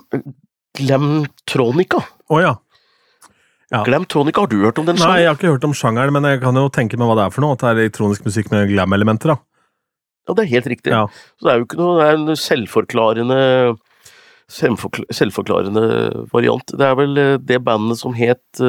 Glamtronica. 0.75 2.01
Å 2.33 2.39
ja. 2.41 2.53
Ja. 3.71 3.81
Glamtronica, 3.85 4.43
har 4.43 4.49
du 4.51 4.63
hørt 4.65 4.79
om 4.81 4.87
den 4.87 4.97
Sjangeren? 4.97 5.13
Nei, 5.13 5.23
jeg 5.23 5.29
har 5.29 5.37
ikke 5.37 5.51
hørt 5.53 5.67
om 5.67 5.75
sjangeren, 5.77 6.13
men 6.13 6.27
jeg 6.27 6.41
kan 6.41 6.57
jo 6.59 6.65
tenke 6.73 6.99
meg 6.99 7.07
hva 7.09 7.15
det 7.19 7.27
er 7.27 7.35
for 7.35 7.45
noe. 7.45 7.55
At 7.55 7.63
det 7.63 7.69
er 7.69 7.81
elektronisk 7.85 8.25
musikk 8.27 8.51
med 8.53 8.67
glam-elementer, 8.73 9.33
da. 9.33 9.37
Ja, 10.25 10.35
det 10.35 10.43
er 10.43 10.51
helt 10.55 10.69
riktig. 10.73 10.91
Ja. 10.91 11.05
Så 11.37 11.47
det 11.47 11.53
er 11.53 11.61
jo 11.61 11.67
ikke 11.67 11.79
noe, 11.79 11.95
det 11.99 12.07
er 12.07 12.19
en 12.19 12.41
selvforklarende 12.41 13.39
selvforklarende 14.45 15.85
variant. 16.29 16.69
Det 16.69 16.85
er 16.85 16.97
vel 16.99 17.15
det 17.41 17.57
bandet 17.65 17.97
som 17.97 18.13
het 18.13 18.61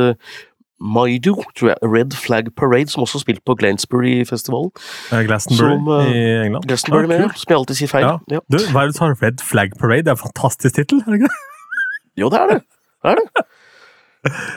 Maidu, 0.80 1.34
tror 1.56 1.68
jeg. 1.72 1.76
Red 1.82 2.12
Flag 2.16 2.50
Parade, 2.56 2.90
som 2.92 3.02
også 3.02 3.20
spilte 3.22 3.42
på 3.46 3.54
Glansbury-festivalen. 3.60 4.70
Eh, 5.12 5.22
Glastonbury 5.28 5.76
Som, 5.76 5.88
uh, 5.88 6.10
i 6.12 6.24
England. 6.44 6.64
Glastonbury, 6.68 7.04
ah, 7.04 7.08
med, 7.08 7.36
som 7.36 7.52
jeg 7.52 7.58
alltid 7.58 7.80
sier 7.80 7.92
feil. 7.92 8.06
Ja. 8.06 8.16
Ja. 8.36 8.40
Du, 8.52 8.58
hva 8.72 8.84
er 8.84 8.90
det 8.90 8.96
du 8.96 8.98
tar? 9.00 9.16
Red 9.22 9.44
Flag 9.44 9.76
Parade? 9.80 10.04
Det 10.04 10.12
er 10.12 10.18
en 10.18 10.24
fantastisk 10.24 10.76
tittel, 10.76 11.00
er 11.06 11.14
det 11.14 11.20
ikke 11.22 11.32
det? 11.32 11.42
Jo, 12.20 12.28
det 12.32 12.40
er 12.40 12.52
det. 12.52 12.60
Det 13.04 13.14
er 13.14 13.22
det. 13.22 13.46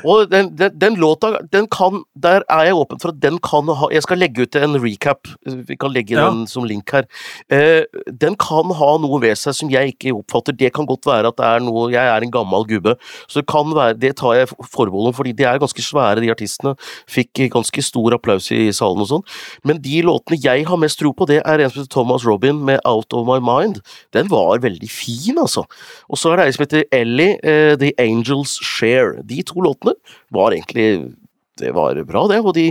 Og 0.05 0.29
den, 0.31 0.51
den, 0.57 0.73
den 0.79 0.95
låta, 0.99 1.33
den 1.53 1.67
kan 1.71 2.03
Der 2.21 2.43
er 2.49 2.65
jeg 2.69 2.75
åpen 2.75 2.99
for 3.01 3.09
at 3.13 3.19
den 3.21 3.37
kan 3.43 3.67
ha 3.67 3.89
Jeg 3.93 4.03
skal 4.05 4.17
legge 4.21 4.43
ut 4.45 4.55
en 4.59 4.77
recap, 4.81 5.27
vi 5.45 5.75
kan 5.79 5.91
legge 5.93 6.15
Ja. 6.17 6.29
den 6.29 6.47
som 6.47 6.63
link 6.65 6.89
her. 6.91 7.05
Eh, 7.51 7.83
den 8.11 8.35
kan 8.39 8.71
ha 8.75 8.89
noe 8.97 9.19
ved 9.21 9.37
seg 9.37 9.53
som 9.55 9.69
jeg 9.71 9.93
ikke 9.93 10.13
oppfatter. 10.15 10.55
Det 10.57 10.71
kan 10.73 10.87
godt 10.89 11.05
være 11.05 11.27
at 11.31 11.37
det 11.37 11.45
er 11.45 11.59
noe 11.65 11.89
Jeg 11.93 12.05
er 12.05 12.21
en 12.25 12.31
gammel 12.33 12.65
gubbe, 12.69 12.95
så 13.27 13.41
det 13.41 13.47
kan 13.51 13.69
være 13.75 13.97
Det 13.99 14.15
tar 14.17 14.33
jeg 14.39 14.49
forbehold 14.73 15.11
om, 15.11 15.13
fordi 15.13 15.33
de 15.37 15.43
er 15.47 15.59
ganske 15.61 15.81
svære, 15.83 16.21
de 16.23 16.31
artistene. 16.33 16.75
Fikk 17.09 17.45
ganske 17.53 17.81
stor 17.85 18.13
applaus 18.17 18.49
i 18.51 18.71
salen 18.75 19.01
og 19.05 19.09
sånn. 19.11 19.25
Men 19.63 19.81
de 19.81 20.01
låtene 20.05 20.39
jeg 20.43 20.65
har 20.67 20.77
mest 20.81 20.99
tro 20.99 21.11
på, 21.13 21.27
det 21.29 21.41
er 21.45 21.59
en 21.63 21.69
som 21.69 21.81
heter 21.83 21.93
Thomas 21.93 22.25
Robin 22.25 22.63
med 22.65 22.79
Out 22.85 23.13
of 23.13 23.27
My 23.27 23.39
Mind. 23.43 23.81
Den 24.15 24.29
var 24.31 24.59
veldig 24.63 24.89
fin, 24.89 25.37
altså. 25.37 25.65
Og 26.09 26.17
så 26.17 26.31
er 26.33 26.37
det 26.41 26.45
ei 26.47 26.55
som 26.57 26.65
heter 26.65 26.83
Ellie, 26.95 27.37
eh, 27.43 27.75
The 27.79 27.91
Angels 27.99 28.57
Share. 28.65 29.21
De 29.23 29.41
to 29.43 29.58
låtene 29.65 29.95
var 30.31 30.55
egentlig 30.55 31.15
Det 31.59 31.73
var 31.75 31.97
bra, 32.07 32.27
det. 32.31 32.39
Og 32.39 32.53
de, 32.55 32.69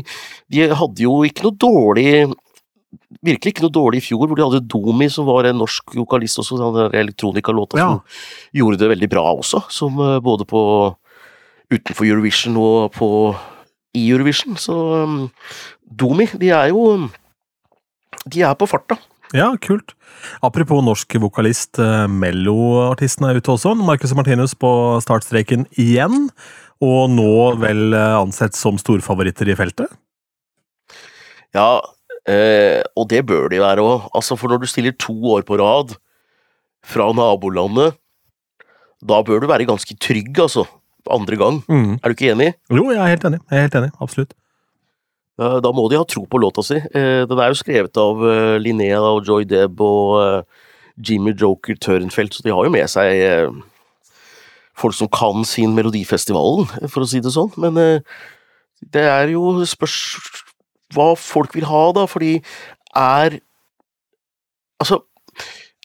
de 0.48 0.68
hadde 0.72 1.02
jo 1.02 1.22
ikke 1.28 1.44
noe 1.44 1.56
dårlig 1.60 2.34
Virkelig 3.24 3.52
ikke 3.52 3.64
noe 3.66 3.74
dårlig 3.74 3.98
i 4.00 4.04
fjor, 4.06 4.28
hvor 4.28 4.38
de 4.38 4.44
hadde 4.46 4.68
Domi, 4.68 5.08
som 5.12 5.26
var 5.28 5.44
en 5.44 5.58
norsk 5.60 5.92
vokalist 5.96 6.38
også, 6.40 6.56
den 6.60 6.94
elektronikalåta 6.96 7.76
Ja. 7.76 7.88
som 7.88 8.00
gjorde 8.56 8.78
det 8.78 8.88
veldig 8.88 9.08
bra 9.10 9.24
også, 9.34 9.62
som 9.68 9.98
eh, 10.00 10.20
både 10.20 10.46
på 10.48 10.60
utenfor 11.72 12.06
Eurovision 12.06 12.56
og 12.56 12.92
på 12.96 13.08
i 13.96 14.06
Eurovision. 14.10 14.56
Så 14.56 14.76
um, 15.04 15.30
Domi, 15.84 16.28
de 16.38 16.50
er 16.54 16.70
jo 16.72 17.08
De 18.28 18.42
er 18.44 18.54
på 18.54 18.68
farta. 18.68 18.96
Ja, 19.36 19.50
kult. 19.60 19.92
Apropos 20.42 20.80
norsk 20.84 21.14
vokalist, 21.20 21.78
eh, 21.78 22.06
Mello-artisten 22.08 23.28
er 23.28 23.36
ute 23.36 23.52
også. 23.52 23.74
Marcus 23.76 24.14
Martinus 24.16 24.54
på 24.56 24.70
startstreken 25.04 25.66
igjen. 25.76 26.30
Og 26.84 27.08
nå 27.10 27.30
vel 27.58 27.94
eh, 27.96 28.16
ansett 28.20 28.54
som 28.54 28.76
storfavoritter 28.78 29.48
i 29.50 29.56
feltet. 29.58 29.90
Ja, 31.56 31.80
eh, 32.28 32.82
og 32.94 33.08
det 33.10 33.24
bør 33.26 33.48
de 33.50 33.58
være 33.62 33.82
òg. 33.82 34.08
Altså, 34.14 34.36
for 34.38 34.52
når 34.52 34.62
du 34.62 34.68
stiller 34.70 34.94
to 35.00 35.16
år 35.34 35.46
på 35.48 35.58
rad 35.58 35.96
fra 36.86 37.08
nabolandet, 37.16 37.96
da 39.02 39.20
bør 39.26 39.42
du 39.42 39.48
være 39.50 39.66
ganske 39.68 39.96
trygg, 40.02 40.34
altså. 40.38 40.66
Andre 41.08 41.38
gang. 41.40 41.58
Mm. 41.70 41.94
Er 42.02 42.12
du 42.12 42.14
ikke 42.14 42.30
enig? 42.34 42.50
Jo, 42.74 42.90
jeg 42.92 43.00
er 43.00 43.12
helt 43.14 43.24
enig. 43.24 43.38
Jeg 43.48 43.56
er 43.58 43.66
helt 43.66 43.76
enig, 43.80 43.90
Absolutt. 44.04 44.34
Eh, 45.40 45.58
Da 45.64 45.70
må 45.74 45.88
de 45.90 45.98
ha 45.98 46.04
tro 46.06 46.26
på 46.30 46.38
låta 46.42 46.62
si. 46.66 46.76
Eh, 46.78 47.24
Den 47.26 47.38
er 47.42 47.50
jo 47.50 47.58
skrevet 47.58 47.96
av 48.02 48.22
Linnea 48.62 49.00
og 49.00 49.24
Joy 49.26 49.46
Deb 49.48 49.80
og 49.82 50.44
Jimmy 50.98 51.32
Joker 51.32 51.78
Tørenfelt, 51.78 52.34
så 52.34 52.42
de 52.42 52.50
har 52.54 52.66
jo 52.66 52.70
med 52.74 52.86
seg 52.90 53.54
folk 54.80 54.96
som 54.96 55.10
kan 55.12 55.44
sin 55.48 55.76
Melodifestivalen, 55.76 56.68
for 56.88 57.04
å 57.04 57.08
si 57.10 57.22
det 57.24 57.34
sånn. 57.34 57.52
Men 57.60 57.80
eh, 57.82 58.18
Det 58.78 59.02
er 59.10 59.32
jo 59.34 59.58
spørs 59.66 60.16
hva 60.94 61.12
folk 61.18 61.54
vil 61.56 61.66
ha, 61.68 61.90
da, 61.96 62.06
fordi 62.08 62.38
er 62.96 63.40
Altså, 64.78 65.00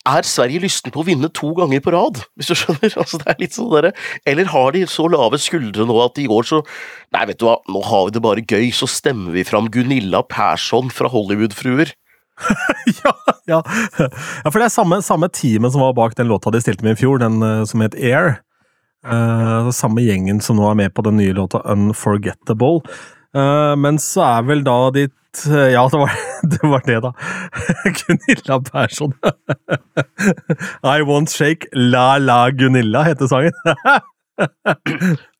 er 0.05 0.27
Sverige 0.27 0.61
lysten 0.61 0.91
på 0.93 1.01
å 1.01 1.05
vinne 1.07 1.29
to 1.33 1.53
ganger 1.57 1.81
på 1.81 1.93
rad, 1.95 2.19
hvis 2.37 2.51
du 2.51 2.57
skjønner? 2.59 2.91
Altså, 3.01 3.17
det 3.21 3.31
er 3.31 3.41
litt 3.41 3.55
sånn 3.55 3.71
der, 3.71 3.89
Eller 4.29 4.51
har 4.51 4.75
de 4.75 4.83
så 4.89 5.07
lave 5.09 5.39
skuldre 5.41 5.87
nå 5.89 5.95
at 6.03 6.19
i 6.21 6.27
år 6.27 6.45
så 6.49 6.61
Nei, 7.15 7.25
vet 7.29 7.39
du 7.39 7.47
hva, 7.47 7.57
nå 7.71 7.81
har 7.87 8.07
vi 8.07 8.15
det 8.15 8.23
bare 8.25 8.45
gøy, 8.45 8.69
så 8.75 8.89
stemmer 8.89 9.33
vi 9.33 9.45
fram 9.47 9.71
Gunilla 9.73 10.23
Persson 10.27 10.91
fra 10.93 11.09
Hollywood-fruer. 11.13 11.93
ja, 13.03 13.13
ja. 13.47 13.59
ja, 13.61 14.49
for 14.49 14.57
det 14.57 14.65
er 14.65 14.73
samme, 14.73 14.97
samme 15.05 15.29
teamet 15.29 15.75
som 15.75 15.83
var 15.83 15.93
bak 15.97 16.17
den 16.17 16.31
låta 16.31 16.51
de 16.51 16.61
stilte 16.63 16.85
med 16.85 16.97
i 16.97 17.01
fjor, 17.03 17.21
den 17.21 17.37
uh, 17.45 17.61
som 17.69 17.83
het 17.85 17.95
Air. 17.95 18.39
Uh, 19.03 19.67
samme 19.75 20.05
gjengen 20.05 20.39
som 20.43 20.55
nå 20.59 20.69
er 20.69 20.77
med 20.79 20.93
på 20.95 21.03
den 21.03 21.17
nye 21.19 21.33
låta 21.35 21.59
Unforgettable. 21.73 22.79
Uh, 23.35 23.73
men 23.79 23.99
så 23.99 24.23
er 24.29 24.47
vel 24.47 24.63
da 24.63 24.77
ditt 24.95 25.43
Ja, 25.49 25.81
det 25.89 25.97
var 25.97 26.13
det, 26.53 26.61
var 26.61 26.83
det 26.85 26.99
da. 27.03 27.11
Gunilla 27.99 28.59
Persson. 28.61 29.15
I 30.95 31.01
won't 31.01 31.33
shake 31.33 31.67
la 31.73 32.17
la 32.17 32.49
Gunilla, 32.51 33.03
heter 33.03 33.27
sangen. 33.27 33.53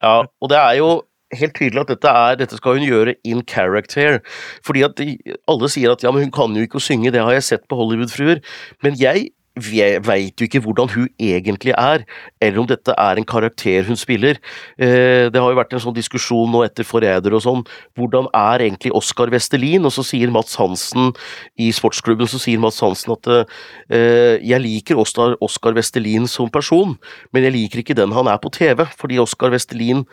ja, 0.02 0.16
og 0.26 0.50
det 0.50 0.60
er 0.60 0.80
jo 0.82 0.90
helt 1.38 1.56
tydelig 1.58 1.84
at 1.84 1.94
dette, 1.94 2.10
er, 2.10 2.36
dette 2.42 2.58
skal 2.58 2.78
hun 2.78 2.88
gjøre 2.88 3.16
in 3.24 3.44
character. 3.50 4.20
Fordi 4.66 4.84
at 4.86 4.98
de, 4.98 5.16
alle 5.50 5.70
sier 5.72 5.94
at 5.94 6.04
ja, 6.04 6.12
men 6.14 6.28
hun 6.28 6.36
kan 6.36 6.58
jo 6.58 6.66
ikke 6.66 6.82
å 6.82 6.84
synge, 6.84 7.14
det 7.14 7.24
har 7.24 7.34
jeg 7.38 7.48
sett 7.48 7.66
på 7.70 7.78
Hollywood-fruer. 7.80 8.44
Men 8.86 9.00
jeg 9.00 9.32
veit 9.54 10.40
jo 10.40 10.48
ikke 10.48 10.62
hvordan 10.64 10.90
hun 10.90 11.10
egentlig 11.22 11.74
er, 11.78 12.04
eller 12.42 12.60
om 12.60 12.68
dette 12.68 12.94
er 12.98 13.20
en 13.20 13.26
karakter 13.26 13.86
hun 13.86 13.98
spiller. 14.00 14.40
Eh, 14.78 15.30
det 15.30 15.38
har 15.38 15.52
jo 15.52 15.60
vært 15.60 15.74
en 15.74 15.84
sånn 15.84 15.94
diskusjon 15.96 16.50
nå 16.50 16.64
etter 16.66 16.88
Forræder 16.88 17.36
og 17.38 17.44
sånn, 17.46 17.62
hvordan 17.94 18.30
er 18.34 18.66
egentlig 18.66 18.94
Oskar 18.98 19.30
Vestelin? 19.30 19.86
Og 19.86 19.94
så 19.94 20.06
sier 20.06 20.34
Mats 20.34 20.58
Hansen 20.58 21.14
i 21.62 21.70
sportsklubben 21.76 22.30
så 22.30 22.42
sier 22.42 22.62
Mats 22.62 22.82
Hansen 22.82 23.14
at 23.14 23.30
eh, 23.30 24.42
jeg 24.42 24.64
liker 24.64 24.98
Oskar 24.98 25.78
Vestelin 25.78 26.26
som 26.28 26.50
person, 26.50 26.98
men 27.32 27.46
jeg 27.46 27.54
liker 27.54 27.84
ikke 27.84 27.98
den 27.98 28.14
han 28.14 28.30
er 28.32 28.42
på 28.42 28.52
TV, 28.54 28.88
fordi 28.98 29.22
Oskar 29.22 29.54
Vestelin 29.54 30.08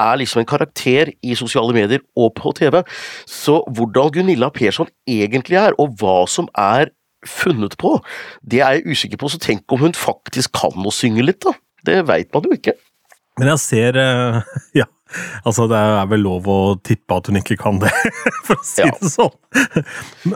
er 0.00 0.16
liksom 0.20 0.42
en 0.42 0.48
karakter 0.48 1.12
i 1.24 1.36
sosiale 1.36 1.76
medier 1.76 2.00
og 2.16 2.32
på 2.36 2.52
TV. 2.56 2.80
Så 3.28 3.60
hvordan 3.76 4.12
Gunilla 4.12 4.48
Persson 4.52 4.88
egentlig 5.08 5.60
er, 5.60 5.76
og 5.80 5.96
hva 6.00 6.22
som 6.30 6.48
er 6.56 6.92
funnet 7.30 7.76
på, 7.80 7.96
det 8.42 8.62
er 8.64 8.78
jeg 8.78 8.96
usikker 8.96 9.20
på. 9.20 9.30
Så 9.32 9.40
tenk 9.42 9.64
om 9.72 9.84
hun 9.84 9.96
faktisk 9.96 10.54
kan 10.56 10.76
å 10.86 10.94
synge 10.94 11.24
litt, 11.26 11.42
da. 11.44 11.54
Det 11.86 12.02
veit 12.08 12.32
man 12.34 12.46
jo 12.48 12.56
ikke. 12.56 12.74
Men 13.40 13.52
jeg 13.52 13.62
ser 13.62 13.98
uh, 14.00 14.40
Ja, 14.80 14.88
altså 15.46 15.68
det 15.70 15.78
er 15.78 16.10
vel 16.10 16.24
lov 16.26 16.48
å 16.50 16.58
tippe 16.84 17.18
at 17.18 17.30
hun 17.30 17.40
ikke 17.40 17.58
kan 17.60 17.80
det, 17.82 17.92
for 18.46 18.58
å 18.58 18.66
si 18.66 18.82
ja. 18.84 18.92
det 18.96 19.12
sånn. 19.12 19.34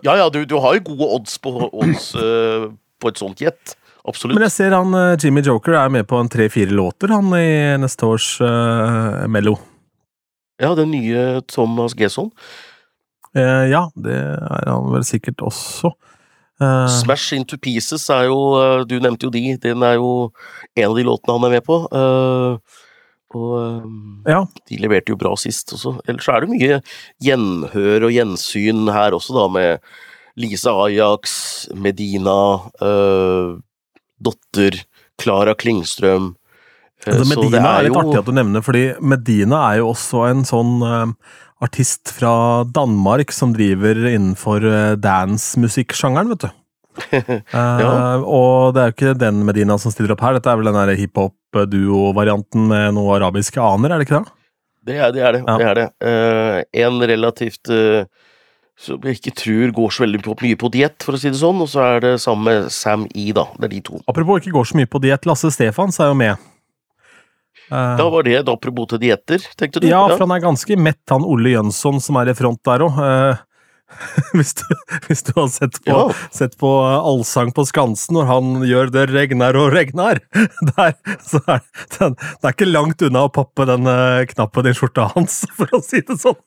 ja 0.04 0.16
ja, 0.20 0.28
du, 0.32 0.42
du, 0.49 0.56
har 0.62 0.78
jo 0.78 0.87
gode 0.92 1.11
odds 1.18 1.38
på, 1.42 1.54
odds, 1.70 2.12
uh, 2.18 2.70
på 3.00 3.12
et 3.12 3.20
sånt 3.20 3.42
gjett. 3.42 3.76
Absolutt. 4.09 4.38
Men 4.38 4.47
jeg 4.47 4.56
ser 4.56 4.76
han 4.76 4.94
uh, 4.97 5.16
Jimmy 5.20 5.42
Joker 5.44 5.76
er 5.80 5.92
med 5.92 6.09
på 6.09 6.20
en 6.20 6.30
tre-fire 6.30 6.73
låter 6.73 7.12
han 7.12 7.32
i 7.37 7.76
neste 7.80 8.09
års 8.09 8.32
Mello. 9.30 9.59
Ja, 10.61 10.75
den 10.76 10.92
nye 10.92 11.40
Thomas 11.49 11.94
Gesson. 11.97 12.28
ja, 13.32 13.87
det 13.97 14.16
er 14.18 14.66
han 14.68 14.90
vel 14.92 15.04
sikkert 15.09 15.40
også. 15.47 15.94
Uh, 16.61 16.85
Smash 16.93 17.33
Into 17.33 17.57
Pieces 17.57 18.02
er 18.12 18.26
jo 18.29 18.37
uh, 18.52 18.83
Du 18.85 18.99
nevnte 19.00 19.29
jo 19.29 19.33
de. 19.33 19.57
Den 19.62 19.85
er 19.87 19.97
jo 19.97 20.29
en 20.76 20.90
av 20.90 20.97
de 20.99 21.07
låtene 21.09 21.37
han 21.38 21.49
er 21.49 21.55
med 21.57 21.67
på. 21.67 21.79
Uh, 21.88 22.87
og 23.31 24.26
ja. 24.26 24.40
de 24.67 24.76
leverte 24.83 25.14
jo 25.14 25.19
bra 25.21 25.33
sist 25.38 25.71
også. 25.76 25.95
Ellers 26.11 26.26
er 26.29 26.43
det 26.43 26.50
mye 26.50 26.79
gjenhør 27.23 28.09
og 28.09 28.14
gjensyn 28.17 28.90
her 28.90 29.14
også, 29.14 29.37
da, 29.37 29.45
med 29.55 30.40
Lisa 30.40 30.73
Ajax, 30.88 31.37
Medina, 31.79 32.35
Dotter, 34.19 34.81
Klara 35.23 35.55
Klingstrøm. 35.55 36.33
Altså, 37.07 37.29
Medina 37.31 37.61
er, 37.61 37.69
er, 37.69 37.87
litt 37.87 37.95
jo... 37.95 38.02
artig 38.02 38.19
at 38.19 38.26
du 38.26 38.35
nevner, 38.35 38.67
fordi 38.67 38.83
Medina 38.99 39.62
er 39.69 39.79
jo 39.79 39.93
også 39.93 40.26
en 40.33 40.43
sånn 40.49 40.75
artist 41.61 42.12
fra 42.17 42.64
Danmark 42.64 43.33
som 43.35 43.52
driver 43.57 43.99
innenfor 44.09 44.64
dancemusikksjangeren, 44.64 45.00
dance-musikksjangeren, 45.00 46.33
vet 46.35 46.47
du. 46.47 46.57
ja. 47.55 47.87
uh, 47.87 48.25
og 48.26 48.75
det 48.75 48.83
er 48.83 48.90
jo 48.90 48.97
ikke 48.97 49.14
den 49.21 49.45
Medina 49.47 49.76
som 49.81 49.93
stiller 49.95 50.14
opp 50.14 50.25
her, 50.25 50.37
dette 50.37 50.50
er 50.50 50.59
vel 50.61 50.71
den 50.73 50.97
hiphop-duo-varianten 50.99 52.67
med 52.73 52.97
noe 52.97 53.14
arabiske 53.19 53.62
aner, 53.62 53.95
er 53.95 54.00
det 54.00 54.09
ikke 54.09 54.21
det? 54.21 54.37
Det 54.90 54.97
er 54.97 55.12
det. 55.12 55.23
Er 55.23 55.37
det, 55.37 55.45
ja. 55.45 55.57
det, 55.61 55.69
er 55.69 55.79
det. 55.79 55.87
Uh, 56.00 56.85
en 56.87 57.00
relativt 57.12 57.73
uh, 57.73 58.02
som 58.81 59.02
jeg 59.05 59.19
ikke 59.21 59.35
tror 59.37 59.75
går 59.76 59.93
så 59.93 60.05
veldig 60.07 60.23
mye 60.25 60.59
på 60.61 60.71
diett, 60.73 60.97
for 61.05 61.17
å 61.17 61.21
si 61.21 61.33
det 61.33 61.40
sånn, 61.40 61.61
og 61.61 61.69
så 61.69 61.85
er 61.85 62.07
det 62.07 62.14
samme 62.23 62.62
Sam 62.73 63.05
E, 63.12 63.29
da. 63.37 63.45
Det 63.59 63.69
er 63.69 63.75
de 63.76 63.83
to. 63.90 64.00
Apropos 64.09 64.40
ikke 64.40 64.55
går 64.57 64.71
så 64.71 64.81
mye 64.81 64.88
på 64.90 65.02
diett, 65.05 65.29
Lasse 65.29 65.52
Stefans 65.52 66.00
er 66.00 66.09
jo 66.12 66.17
med. 66.17 66.50
Uh, 67.71 67.95
da 68.00 68.09
var 68.11 68.27
det 68.27 68.35
et 68.41 68.50
apropos 68.50 68.91
til 68.91 69.00
dietter, 69.05 69.45
tenkte 69.59 69.83
du? 69.83 69.87
Ja, 69.91 70.03
for 70.11 70.27
han 70.27 70.35
er 70.35 70.43
ganske 70.43 70.77
mett, 70.79 71.03
han 71.12 71.27
Olle 71.27 71.55
Jønsson 71.55 72.03
som 72.03 72.19
er 72.21 72.33
i 72.33 72.37
front 72.39 72.62
der 72.67 72.87
òg. 72.87 72.99
Hvis 74.39 74.53
hvis, 74.55 74.83
hvis, 75.09 75.23
du 75.27 75.33
har 75.35 75.49
sett 75.50 75.81
på, 75.83 75.91
ja. 75.91 76.03
sett 76.31 76.53
på 76.61 76.69
Allsang 76.87 77.49
på 77.50 77.65
Skansen 77.67 78.15
når 78.15 78.29
han 78.29 78.53
gjør 78.62 78.93
'Det 78.95 79.03
regner 79.11 79.59
og 79.59 79.73
regner', 79.75 80.21
der, 80.71 80.95
så 81.19 81.41
er 81.50 81.65
den, 81.97 82.15
det 82.15 82.47
er 82.47 82.55
ikke 82.55 82.71
langt 82.71 83.03
unna 83.03 83.25
å 83.27 83.33
poppe 83.35 83.67
den 83.67 83.91
knappen 84.31 84.71
i 84.71 84.77
skjorta 84.79 85.09
hans, 85.17 85.41
for 85.59 85.75
å 85.75 85.83
si 85.83 86.05
det 86.07 86.21
sånn. 86.23 86.39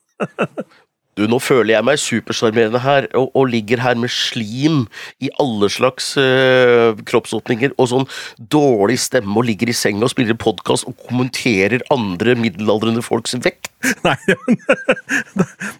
Du, 1.18 1.24
nå 1.30 1.38
føler 1.42 1.76
jeg 1.76 1.86
meg 1.86 2.00
supersjarmerende 2.02 2.80
her, 2.82 3.06
og, 3.14 3.30
og, 3.34 3.46
ligger 3.52 3.82
her 3.84 3.98
med 3.98 4.10
slim 4.10 4.84
i 5.22 5.30
alle 5.42 5.68
slags 5.70 6.14
uh, 6.18 6.96
kroppsåpninger, 7.06 7.74
og 7.78 7.90
sånn 7.92 8.08
dårlig 8.38 8.98
stemme, 9.02 9.36
og 9.38 9.46
ligger 9.46 9.70
i 9.70 9.76
senga 9.76 10.08
og 10.08 10.14
spiller 10.14 10.38
podkast 10.38 10.88
og 10.90 10.96
kommenterer 11.06 11.84
andre 11.94 12.34
middelaldrende 12.38 13.04
folks 13.04 13.36
vekt. 13.44 13.70
Nei, 14.06 14.16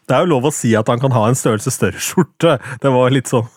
Det 0.04 0.12
er 0.12 0.20
jo 0.22 0.30
lov 0.34 0.50
å 0.50 0.52
si 0.54 0.74
at 0.76 0.90
han 0.92 1.00
kan 1.02 1.14
ha 1.16 1.24
en 1.30 1.38
størrelse 1.38 1.72
større 1.72 2.02
skjorte. 2.02 2.58
Det 2.82 2.92
var 2.92 3.14
litt 3.14 3.30
sånn 3.30 3.48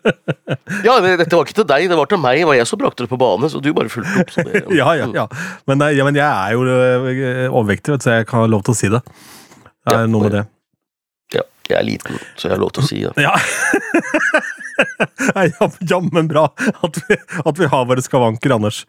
Ja, 0.86 0.98
det, 1.02 1.16
dette 1.22 1.34
var 1.34 1.48
ikke 1.48 1.58
til 1.62 1.68
deg, 1.70 1.88
det 1.90 1.98
var 1.98 2.10
til 2.10 2.20
meg. 2.22 2.42
Det 2.42 2.48
var 2.50 2.58
jeg 2.60 2.68
som 2.68 2.80
brakte 2.80 3.06
det 3.06 3.12
på 3.12 3.18
bane, 3.20 3.50
så 3.50 3.62
du 3.62 3.72
bare 3.76 3.92
fulgte 3.92 4.22
opp. 4.22 4.36
Det, 4.36 4.64
ja, 4.76 4.94
ja, 5.00 5.10
ja. 5.16 5.26
Men, 5.70 5.84
ja. 5.96 6.06
Men, 6.06 6.20
jeg 6.20 6.28
er 6.28 6.54
jo 6.54 6.64
eh, 6.70 7.44
overvektig, 7.48 7.98
så 8.04 8.20
jeg 8.20 8.30
kan 8.30 8.44
ha 8.44 8.50
lov 8.50 8.64
til 8.66 8.76
å 8.76 8.78
si 8.78 8.92
det. 8.92 9.02
Det 9.80 9.96
er 9.96 10.04
ja, 10.04 10.10
noe 10.10 10.28
med 10.28 10.36
det. 10.38 10.46
Jeg 11.70 11.78
er 11.78 11.86
liten, 11.86 12.18
så 12.34 12.48
jeg 12.48 12.56
har 12.56 12.62
lov 12.62 12.72
til 12.76 12.82
å 12.82 12.88
si 12.88 13.00
det. 13.04 13.24
Ja. 13.24 13.34
ja, 15.50 15.68
Jammen 15.90 16.28
bra 16.30 16.46
at 16.58 17.00
vi, 17.06 17.18
at 17.18 17.60
vi, 17.60 17.68
har 17.70 17.86
våre 17.90 18.04
skavanker, 18.04 18.54
Anders. 18.56 18.82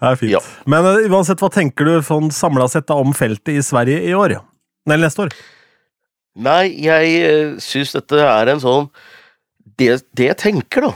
Det 0.00 0.12
er 0.12 0.20
fint. 0.20 0.34
Ja. 0.36 0.42
Men 0.70 0.86
uh, 0.86 1.00
uansett, 1.10 1.42
hva 1.42 1.50
tenker 1.52 1.88
du 1.88 1.94
sånn 2.06 2.30
samla 2.34 2.68
sett 2.70 2.92
om 2.94 3.14
feltet 3.16 3.54
i 3.56 3.64
Sverige 3.64 4.02
i 4.06 4.14
år? 4.16 4.38
Eller 4.88 5.06
neste 5.06 5.26
år? 5.26 5.36
Nei, 6.40 6.64
jeg 6.86 7.14
uh, 7.26 7.60
syns 7.62 7.94
dette 7.96 8.22
er 8.22 8.52
en 8.52 8.62
sånn 8.62 8.86
Det, 9.80 9.96
det 10.16 10.30
jeg 10.30 10.40
tenker, 10.44 10.86
da, 10.86 10.92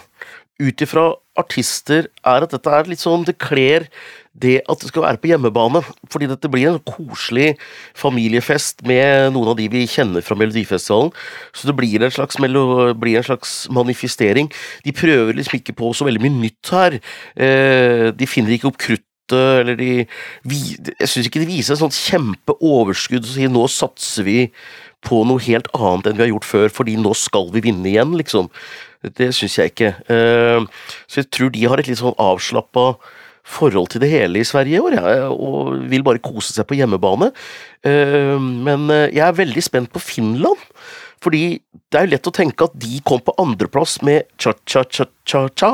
ut 0.63 0.85
ifra 0.87 1.09
artister, 1.41 2.09
er 2.23 2.47
at 2.47 2.55
dette 2.55 2.71
er 2.71 2.87
litt 2.91 3.03
sånn 3.03 3.27
Det 3.27 3.35
kler 3.43 3.89
det 4.35 4.59
at 4.71 4.83
det 4.83 4.91
skal 4.91 5.05
være 5.05 5.21
på 5.23 5.31
hjemmebane. 5.31 5.83
Fordi 6.11 6.29
dette 6.31 6.51
blir 6.51 6.73
en 6.73 6.81
koselig 6.83 7.55
familiefest 7.99 8.85
med 8.87 9.33
noen 9.35 9.53
av 9.53 9.59
de 9.59 9.69
vi 9.71 9.87
kjenner 9.91 10.25
fra 10.27 10.37
Melodifestivalen. 10.39 11.13
Så 11.55 11.71
det 11.71 11.77
blir 11.79 12.03
en 12.03 12.15
slags, 12.15 12.39
blir 12.39 13.19
en 13.21 13.29
slags 13.31 13.57
manifestering. 13.71 14.51
De 14.85 14.95
prøver 14.95 15.39
liksom 15.39 15.61
ikke 15.61 15.77
på 15.79 15.93
så 15.95 16.09
veldig 16.09 16.25
mye 16.27 16.39
nytt 16.49 16.73
her. 16.75 17.01
Eh, 17.37 18.11
de 18.15 18.31
finner 18.31 18.57
ikke 18.57 18.73
opp 18.73 18.81
kruttet, 18.81 19.11
eller 19.33 19.79
de 19.79 20.05
Jeg 20.45 21.09
syns 21.09 21.31
ikke 21.31 21.41
de 21.41 21.49
viser 21.49 21.73
en 21.73 21.87
sånn 21.87 21.95
kjempeoverskudd 21.97 23.25
og 23.25 23.31
sier 23.31 23.49
nå 23.49 23.63
satser 23.73 24.27
vi 24.27 24.51
på 25.05 25.23
noe 25.25 25.41
helt 25.47 25.69
annet 25.77 26.11
enn 26.11 26.19
vi 26.19 26.25
har 26.27 26.33
gjort 26.33 26.49
før, 26.49 26.69
fordi 26.73 26.97
nå 27.01 27.13
skal 27.17 27.49
vi 27.55 27.63
vinne 27.65 27.89
igjen, 27.89 28.13
liksom. 28.21 28.51
Det 29.17 29.31
syns 29.37 29.59
jeg 29.59 29.73
ikke. 29.73 29.91
Eh, 30.13 30.65
så 31.09 31.23
jeg 31.23 31.31
tror 31.33 31.53
de 31.53 31.65
har 31.69 31.81
et 31.81 31.89
litt 31.89 32.01
sånn 32.01 32.17
avslappa 32.21 32.95
forhold 33.45 33.93
til 33.93 34.03
det 34.03 34.11
hele 34.13 34.41
i 34.41 34.49
Sverige 34.49 34.79
i 34.79 34.83
år, 34.83 34.97
ja, 34.97 35.29
og 35.31 35.77
vil 35.91 36.05
bare 36.07 36.23
kose 36.25 36.55
seg 36.55 36.67
på 36.69 36.79
hjemmebane. 36.79 37.31
Eh, 37.85 38.37
men 38.41 38.89
eh, 38.93 39.11
jeg 39.13 39.25
er 39.27 39.41
veldig 39.41 39.65
spent 39.65 39.93
på 39.93 40.03
Finland. 40.03 40.61
Fordi 41.25 41.45
det 41.93 41.99
er 41.99 42.07
jo 42.07 42.13
lett 42.13 42.29
å 42.29 42.35
tenke 42.37 42.67
at 42.67 42.75
de 42.81 42.99
kom 43.07 43.23
på 43.25 43.33
andreplass 43.41 43.97
med 44.05 44.27
cha-cha-cha-cha-cha, 44.41 45.71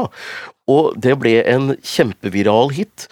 og 0.71 0.93
det 1.03 1.17
ble 1.19 1.41
en 1.51 1.73
kjempeviral 1.83 2.71
hit. 2.77 3.09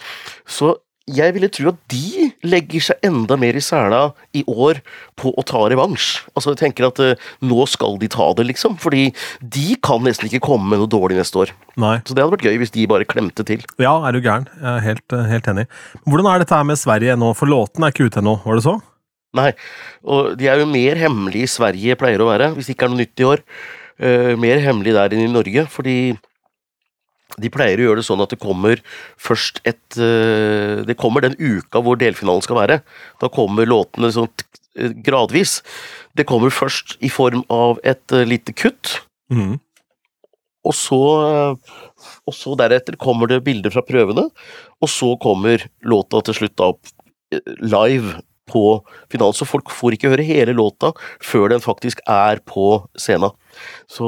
Så 0.47 0.77
jeg 1.15 1.35
ville 1.35 1.49
tro 1.53 1.71
at 1.71 1.79
de 1.91 2.29
legger 2.47 2.83
seg 2.89 3.05
enda 3.05 3.37
mer 3.39 3.57
i 3.57 3.63
sela 3.63 4.01
i 4.35 4.43
år 4.47 4.81
på 5.19 5.31
å 5.33 5.45
ta 5.47 5.61
revansj. 5.71 6.07
Altså, 6.33 6.53
jeg 6.53 6.61
tenker 6.61 6.87
at 6.89 7.01
uh, 7.03 7.29
nå 7.45 7.65
skal 7.69 7.97
de 8.01 8.09
ta 8.11 8.29
det, 8.37 8.45
liksom. 8.51 8.77
Fordi 8.81 9.09
de 9.41 9.67
kan 9.85 10.03
nesten 10.05 10.29
ikke 10.29 10.43
komme 10.49 10.69
med 10.71 10.81
noe 10.81 10.91
dårlig 10.91 11.19
neste 11.19 11.43
år. 11.43 11.53
Nei. 11.79 11.97
Så 12.05 12.15
det 12.15 12.23
hadde 12.23 12.35
vært 12.37 12.47
gøy 12.47 12.61
hvis 12.61 12.75
de 12.75 12.87
bare 12.91 13.07
klemte 13.09 13.45
til. 13.47 13.65
Ja, 13.81 13.97
er 14.07 14.15
du 14.15 14.21
gæren. 14.21 14.47
Jeg 14.59 14.69
er 14.71 14.85
helt, 14.85 15.17
eh, 15.17 15.27
helt 15.33 15.51
enig. 15.51 15.65
Hvordan 16.05 16.31
er 16.31 16.43
dette 16.43 16.55
her 16.55 16.67
med 16.67 16.79
Sverige 16.79 17.17
nå? 17.19 17.33
For 17.37 17.49
låten 17.49 17.85
er 17.85 17.93
ikke 17.93 18.09
ute 18.09 18.23
ennå, 18.23 18.39
var 18.45 18.59
det 18.59 18.65
så? 18.67 18.79
Nei, 19.37 19.51
og 20.09 20.31
de 20.39 20.47
er 20.49 20.57
jo 20.57 20.69
mer 20.69 20.97
hemmelige 20.97 21.45
i 21.45 21.51
Sverige, 21.51 21.97
pleier 21.99 22.23
å 22.23 22.31
være, 22.31 22.49
hvis 22.55 22.65
det 22.65 22.73
ikke 22.73 22.87
er 22.87 22.93
noe 22.95 23.03
nytt 23.03 23.21
i 23.21 23.27
år. 23.27 23.43
Uh, 23.99 24.33
mer 24.39 24.61
hemmelig 24.63 24.95
der 24.95 25.13
enn 25.13 25.27
i 25.27 25.31
Norge, 25.31 25.67
fordi 25.69 25.97
de 27.37 27.51
pleier 27.53 27.79
å 27.79 27.89
gjøre 27.89 28.01
det 28.01 28.07
sånn 28.07 28.23
at 28.23 28.33
det 28.33 28.39
kommer 28.41 28.81
først 29.21 29.61
et 29.69 29.99
uh, 30.01 30.81
Det 30.87 30.97
kommer 30.99 31.25
den 31.25 31.37
uka 31.37 31.83
hvor 31.85 31.99
delfinalen 31.99 32.45
skal 32.45 32.61
være. 32.61 32.79
Da 33.21 33.29
kommer 33.33 33.69
låtene 33.69 34.11
sånn 34.15 34.31
gradvis. 35.05 35.59
Det 36.17 36.25
kommer 36.29 36.53
først 36.53 36.97
i 37.05 37.11
form 37.11 37.43
av 37.53 37.81
et 37.87 38.15
uh, 38.15 38.25
lite 38.25 38.55
kutt. 38.57 38.99
Mm. 39.29 39.59
Og 40.67 40.75
så, 40.75 40.99
og 42.27 42.35
så 42.35 42.55
deretter 42.59 42.97
kommer 42.99 43.29
det 43.31 43.39
bilder 43.45 43.71
fra 43.71 43.83
prøvene, 43.85 44.25
og 44.83 44.89
så 44.91 45.13
kommer 45.23 45.63
låta 45.87 46.19
til 46.27 46.35
slutt 46.35 46.57
da 46.59 46.73
opp 46.73 46.91
live 47.63 48.19
på 48.49 48.63
finalen, 49.11 49.37
så 49.37 49.47
folk 49.47 49.69
får 49.73 49.95
ikke 49.95 50.11
høre 50.13 50.25
hele 50.25 50.55
låta 50.57 50.91
før 51.23 51.53
den 51.53 51.63
faktisk 51.63 52.01
er 52.09 52.41
på 52.49 52.81
scenen. 52.99 53.33
Så 53.91 54.07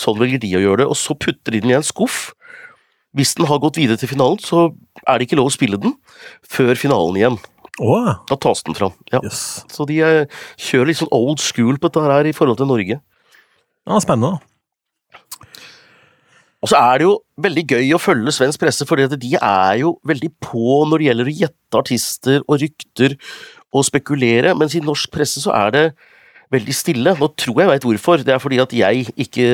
sånn 0.00 0.20
velger 0.20 0.42
de 0.42 0.52
å 0.58 0.64
gjøre 0.64 0.82
det, 0.82 0.90
og 0.90 0.98
så 0.98 1.16
putter 1.18 1.56
de 1.56 1.62
den 1.64 1.74
i 1.74 1.78
en 1.78 1.86
skuff. 1.86 2.30
Hvis 3.16 3.34
den 3.38 3.48
har 3.50 3.62
gått 3.62 3.80
videre 3.80 3.98
til 3.98 4.10
finalen, 4.12 4.38
så 4.42 4.68
er 5.02 5.18
det 5.18 5.26
ikke 5.26 5.40
lov 5.40 5.50
å 5.50 5.54
spille 5.54 5.80
den 5.82 5.96
før 6.46 6.76
finalen 6.78 7.18
igjen. 7.18 7.40
Oh. 7.80 8.12
Da 8.28 8.36
tas 8.36 8.62
den 8.66 8.76
fram. 8.76 8.94
Ja. 9.12 9.22
Yes. 9.24 9.64
Så 9.72 9.86
de 9.88 9.98
kjører 10.60 10.90
litt 10.90 11.00
sånn 11.00 11.12
old 11.16 11.40
school 11.42 11.80
på 11.80 11.88
dette 11.88 12.04
her 12.06 12.28
i 12.28 12.36
forhold 12.36 12.60
til 12.60 12.70
Norge. 12.70 13.00
Ja, 13.88 13.98
Spennende. 14.04 14.38
Og 16.60 16.68
så 16.68 16.76
er 16.76 17.00
det 17.00 17.06
jo 17.06 17.14
veldig 17.40 17.62
gøy 17.72 17.94
å 17.96 18.00
følge 18.00 18.34
svensk 18.36 18.60
presse, 18.60 18.84
for 18.84 19.00
de 19.00 19.30
er 19.38 19.78
jo 19.80 19.94
veldig 20.06 20.28
på 20.44 20.82
når 20.90 21.00
det 21.00 21.06
gjelder 21.08 21.30
å 21.30 21.36
gjette 21.38 21.80
artister 21.80 22.42
og 22.44 22.60
rykter 22.60 23.16
og 23.72 23.86
spekulere, 23.88 24.52
mens 24.58 24.76
i 24.76 24.84
norsk 24.84 25.08
presse 25.14 25.40
så 25.40 25.54
er 25.56 25.72
det 25.76 25.84
veldig 26.54 26.74
stille. 26.74 27.14
Nå 27.18 27.28
tror 27.38 27.62
jeg 27.62 27.70
veit 27.70 27.86
hvorfor. 27.86 28.24
Det 28.26 28.34
er 28.34 28.42
fordi 28.42 28.60
at 28.62 28.74
jeg 28.74 29.06
ikke 29.14 29.46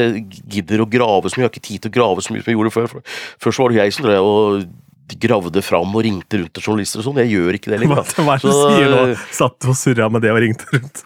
gidder 0.56 0.82
å 0.82 0.88
grave 0.90 1.30
så 1.30 1.38
mye. 1.38 1.46
Jeg 1.46 1.50
har 1.50 1.54
ikke 1.54 1.68
tid 1.68 1.84
til 1.84 1.92
å 1.92 1.96
grave 1.98 2.24
så 2.24 2.34
mye 2.34 2.44
som 2.44 2.52
jeg 2.52 2.58
gjorde 2.58 2.74
før. 2.74 2.98
Først 3.42 3.62
var 3.62 3.72
det 3.72 3.80
jeg 3.82 3.96
som 3.96 4.08
drev 4.08 4.30
og 4.30 5.18
gravde 5.22 5.62
fram 5.62 5.92
og 5.94 6.02
ringte 6.02 6.40
rundt 6.40 6.54
til 6.56 6.64
journalister 6.64 7.02
og 7.02 7.06
sånn. 7.06 7.20
Jeg 7.22 7.36
gjør 7.36 7.58
ikke 7.58 7.72
det 7.74 7.82
lenger. 7.84 8.00
Hva 8.16 8.34
er 8.34 8.42
det 8.42 8.48
du 8.48 8.56
sier 8.56 8.88
nå? 8.90 9.02
Satt 9.36 9.68
og 9.70 9.78
surra 9.78 10.08
med 10.12 10.24
det 10.26 10.32
og 10.34 10.40
ringte 10.42 10.66
rundt? 10.72 11.04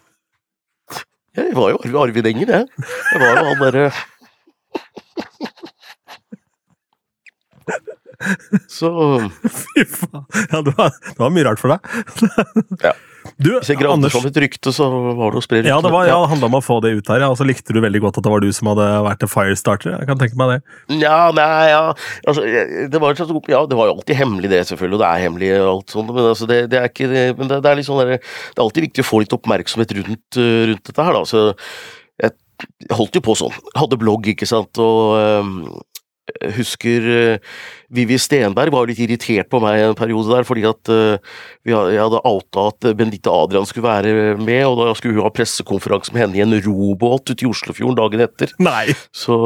Jeg 1.38 1.52
var 1.54 1.70
jo 1.70 2.00
Arvid 2.00 2.26
Enger, 2.26 2.50
jeg. 2.56 2.88
Jeg 3.12 3.20
var 3.22 3.36
jo 3.38 3.44
han 3.50 3.60
derre 3.62 3.90
Så 8.68 8.90
Fy 9.46 9.84
faen. 9.88 10.26
Ja, 10.50 10.60
det 10.66 10.74
var, 10.76 10.90
det 10.90 11.16
var 11.20 11.30
mye 11.32 11.46
rart 11.46 11.62
for 11.62 11.72
deg. 11.72 11.80
Ja. 12.82 12.92
Du, 13.40 13.50
Hvis 13.58 13.70
jeg 13.72 13.80
gravde 13.80 14.08
fram 14.12 14.26
et 14.28 14.38
rykte, 14.42 14.72
så 14.72 14.86
var 14.88 15.32
det 15.32 15.40
å 15.40 15.44
spre 15.44 15.60
ryktene. 15.60 15.72
ja, 15.72 15.80
det 15.84 15.92
var, 15.92 16.06
ja, 16.08 16.16
handla 16.28 16.48
om 16.48 16.56
å 16.58 16.62
få 16.64 16.78
det 16.84 16.92
ut 16.96 17.10
her. 17.12 17.22
Ja. 17.24 17.30
Og 17.32 17.38
så 17.40 17.46
likte 17.48 17.74
du 17.76 17.80
veldig 17.84 18.02
godt 18.04 18.20
at 18.20 18.26
det 18.26 18.32
var 18.32 18.44
du 18.44 18.48
som 18.56 18.70
hadde 18.72 18.86
vært 19.06 19.24
en 19.24 19.32
firestarter. 19.32 19.94
Jeg 19.94 20.08
kan 20.08 20.20
tenke 20.20 20.40
meg 20.40 20.54
det. 20.54 20.58
Ja, 21.02 21.18
nei, 21.36 21.48
ja 21.70 21.82
altså, 21.92 22.44
det, 22.44 23.02
var, 23.02 23.16
ja, 23.52 23.62
det 23.68 23.78
var 23.78 23.90
jo 23.90 23.96
alltid 23.98 24.20
hemmelig, 24.20 24.52
det, 24.52 24.62
selvfølgelig. 24.70 24.98
Og 24.98 25.04
det 25.04 25.10
er 25.10 25.24
hemmelig, 25.26 25.52
og 25.60 25.70
alt 25.74 25.96
sånt. 25.96 26.12
Men, 26.12 26.30
altså, 26.32 26.50
det, 26.50 26.60
det, 26.72 26.80
er 26.80 26.92
ikke 26.92 27.10
det, 27.12 27.24
men 27.38 27.52
det, 27.52 27.60
er 27.60 27.84
sånn 27.86 28.02
der, 28.02 28.16
det 28.18 28.56
er 28.56 28.66
alltid 28.66 28.88
viktig 28.88 29.04
å 29.04 29.10
få 29.10 29.22
litt 29.24 29.36
oppmerksomhet 29.36 29.96
rundt, 30.00 30.40
uh, 30.40 30.60
rundt 30.72 30.92
dette 30.92 31.08
her, 31.08 31.20
da. 31.20 31.24
Så 31.28 31.46
jeg 32.20 32.96
holdt 32.96 33.16
jo 33.16 33.24
på 33.24 33.36
sånn. 33.38 33.54
Hadde 33.76 34.00
blogg, 34.00 34.28
ikke 34.32 34.48
sant, 34.48 34.80
og 34.80 35.16
um, 35.40 35.54
husker 36.56 37.06
uh, 37.06 37.56
Vivi 37.94 38.18
Stenberg 38.22 38.72
var 38.74 38.88
litt 38.88 39.00
irritert 39.02 39.50
på 39.50 39.60
meg 39.62 39.82
en 39.82 39.96
periode 39.98 40.30
der, 40.30 40.46
fordi 40.46 40.64
at 40.68 40.92
uh, 40.92 41.34
jeg 41.66 41.98
hadde 41.98 42.22
outa 42.28 42.68
at 42.70 42.88
Benedicte 42.98 43.32
Adrian 43.32 43.66
skulle 43.68 43.88
være 43.88 44.36
med, 44.40 44.62
og 44.68 44.78
da 44.80 44.94
skulle 44.98 45.18
hun 45.18 45.26
ha 45.26 45.32
pressekonferanse 45.34 46.14
med 46.14 46.24
henne 46.24 46.38
i 46.38 46.44
en 46.44 46.56
robåt 46.66 47.32
ute 47.32 47.46
i 47.46 47.50
Oslofjorden 47.50 47.98
dagen 47.98 48.24
etter. 48.24 48.54
Nei! 48.62 48.94
Så, 49.10 49.36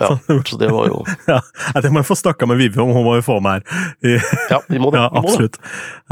ja, 0.00 0.12
så 0.46 0.60
det 0.60 0.68
var 0.72 0.88
jo 0.90 1.00
Ja, 1.30 1.40
Det 1.80 1.90
må 1.92 2.02
jeg 2.02 2.08
få 2.08 2.16
snakka 2.18 2.48
med 2.50 2.60
Vivi 2.60 2.80
om, 2.82 2.92
hun 2.94 3.06
må 3.06 3.16
jo 3.18 3.26
få 3.26 3.40
med 3.44 3.64
her. 3.64 4.30
Ja, 4.52 4.60
vi 4.68 4.80
må 4.80 4.92
det. 4.94 5.02
Ja, 5.02 5.10
absolutt. 5.20 5.58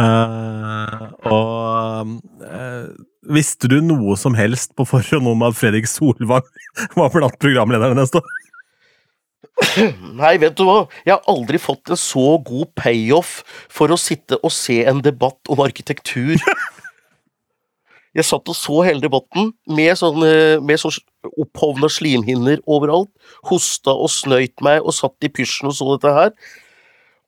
Uh, 0.01 1.12
og 1.29 2.14
uh, 2.42 2.88
visste 3.31 3.71
du 3.71 3.79
noe 3.85 4.16
som 4.18 4.35
helst 4.38 4.75
på 4.79 4.87
forhånd 4.88 5.29
om 5.31 5.45
at 5.47 5.59
Fredrik 5.59 5.88
Solvang 5.90 6.47
var 6.99 7.12
blant 7.14 7.38
programlederne 7.42 7.99
neste 7.99 8.23
år? 8.23 8.41
Nei, 10.21 10.37
vet 10.41 10.57
du 10.59 10.65
hva, 10.67 10.87
jeg 11.07 11.15
har 11.15 11.27
aldri 11.31 11.61
fått 11.61 11.93
en 11.93 12.01
så 12.01 12.38
god 12.45 12.73
payoff 12.79 13.41
for 13.73 13.93
å 13.93 14.01
sitte 14.01 14.38
og 14.41 14.53
se 14.55 14.81
en 14.88 15.03
debatt 15.05 15.53
om 15.53 15.62
arkitektur. 15.65 16.38
Jeg 18.12 18.27
satt 18.29 18.51
og 18.53 18.57
så 18.57 18.83
hele 18.85 19.01
debatten 19.01 19.55
med 19.73 19.97
sånn, 19.97 20.21
eh, 20.27 20.77
sånn 20.77 20.99
opphovna 21.41 21.88
slimhinner 21.88 22.61
overalt. 22.69 23.09
Hosta 23.49 23.95
og 23.95 24.11
snøyt 24.12 24.61
meg 24.65 24.85
og 24.85 24.93
satt 24.93 25.25
i 25.25 25.31
pysjen 25.33 25.71
og 25.71 25.77
så 25.79 25.95
dette 25.95 26.12
her. 26.12 26.35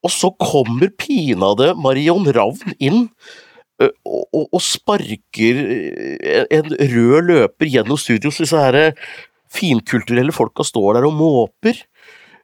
Og 0.05 0.13
så 0.13 0.29
kommer 0.37 0.93
pinadø 1.01 1.71
Marion 1.81 2.29
Ravn 2.37 2.77
inn 2.77 3.07
og, 3.81 3.95
og, 4.05 4.45
og 4.45 4.61
sparker 4.63 5.63
ø, 5.65 6.45
en 6.53 6.69
rød 6.93 7.31
løper 7.31 7.71
gjennom 7.73 7.99
studio, 7.99 8.29
så 8.29 8.45
disse 8.45 8.61
her 8.61 8.95
finkulturelle 9.55 10.35
folka 10.37 10.67
står 10.67 10.99
der 10.99 11.09
og 11.09 11.17
måper. 11.17 11.81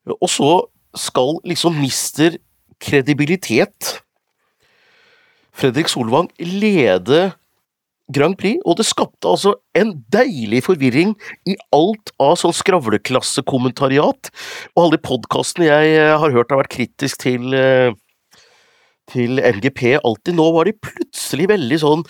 Og 0.09 0.31
så 0.31 0.53
skal 0.97 1.37
liksom 1.47 1.77
mister 1.81 2.39
kredibilitet 2.81 4.01
Fredrik 5.61 5.91
Solvang 5.93 6.31
lede 6.41 7.33
Grand 8.11 8.35
Prix, 8.39 8.59
og 8.67 8.79
det 8.81 8.87
skapte 8.89 9.29
altså 9.31 9.55
en 9.79 9.93
deilig 10.13 10.65
forvirring 10.67 11.13
i 11.47 11.55
alt 11.75 12.11
av 12.23 12.35
sånn 12.41 12.55
skravleklassekommentariat. 12.57 14.31
Og 14.75 14.83
alle 14.83 14.97
de 14.97 15.03
podkastene 15.05 15.69
jeg 15.69 15.93
eh, 15.99 16.17
har 16.19 16.35
hørt 16.35 16.51
har 16.51 16.63
vært 16.63 16.75
kritisk 16.75 17.23
til, 17.23 17.55
eh, 17.55 17.93
til 19.13 19.39
MGP 19.39 20.01
alltid, 20.01 20.35
nå 20.35 20.49
var 20.57 20.67
de 20.67 20.75
plutselig 20.89 21.51
veldig 21.53 21.81
sånn 21.85 22.05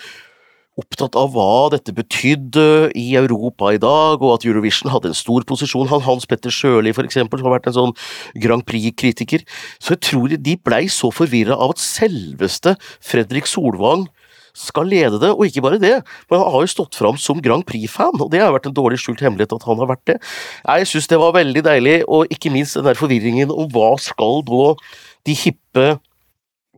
opptatt 0.79 1.17
av 1.19 1.33
hva 1.33 1.67
dette 1.73 1.93
betydde 1.95 2.91
i 2.97 3.11
Europa 3.19 3.73
i 3.75 3.81
dag, 3.81 4.21
og 4.21 4.37
at 4.37 4.45
Eurovision 4.47 4.91
hadde 4.93 5.11
en 5.11 5.17
stor 5.17 5.43
posisjon. 5.47 5.89
Han 5.91 6.03
Hans 6.05 6.27
Petter 6.29 6.53
Sjøli, 6.53 6.93
for 6.95 7.07
eksempel, 7.07 7.41
som 7.41 7.49
har 7.49 7.57
vært 7.57 7.71
en 7.71 7.77
sånn 7.77 7.95
Grand 8.41 8.63
Prix-kritiker. 8.67 9.43
Så 9.83 9.95
jeg 9.95 10.03
tror 10.07 10.35
de 10.37 10.57
blei 10.63 10.85
så 10.91 11.11
forvirra 11.13 11.59
av 11.59 11.75
at 11.75 11.83
selveste 11.83 12.77
Fredrik 13.03 13.49
Solvang 13.51 14.07
skal 14.57 14.89
lede 14.91 15.19
det, 15.21 15.31
og 15.31 15.45
ikke 15.47 15.63
bare 15.63 15.79
det, 15.79 15.93
men 16.27 16.41
han 16.41 16.51
har 16.51 16.65
jo 16.65 16.71
stått 16.73 16.97
fram 16.99 17.15
som 17.19 17.39
Grand 17.43 17.63
Prix-fan, 17.67 18.19
og 18.19 18.31
det 18.33 18.41
har 18.43 18.51
vært 18.51 18.67
en 18.67 18.75
dårlig 18.75 18.99
skjult 18.99 19.23
hemmelighet 19.23 19.55
at 19.55 19.67
han 19.67 19.79
har 19.79 19.87
vært 19.93 20.03
det. 20.11 20.17
Jeg 20.65 20.89
syns 20.91 21.07
det 21.07 21.19
var 21.21 21.35
veldig 21.37 21.63
deilig, 21.67 21.97
og 22.07 22.31
ikke 22.33 22.51
minst 22.51 22.75
den 22.75 22.87
der 22.87 22.99
forvirringen 22.99 23.53
om 23.53 23.71
hva 23.71 23.93
skal 24.01 24.43
da 24.47 24.73
de 25.27 25.37
hippe 25.37 25.85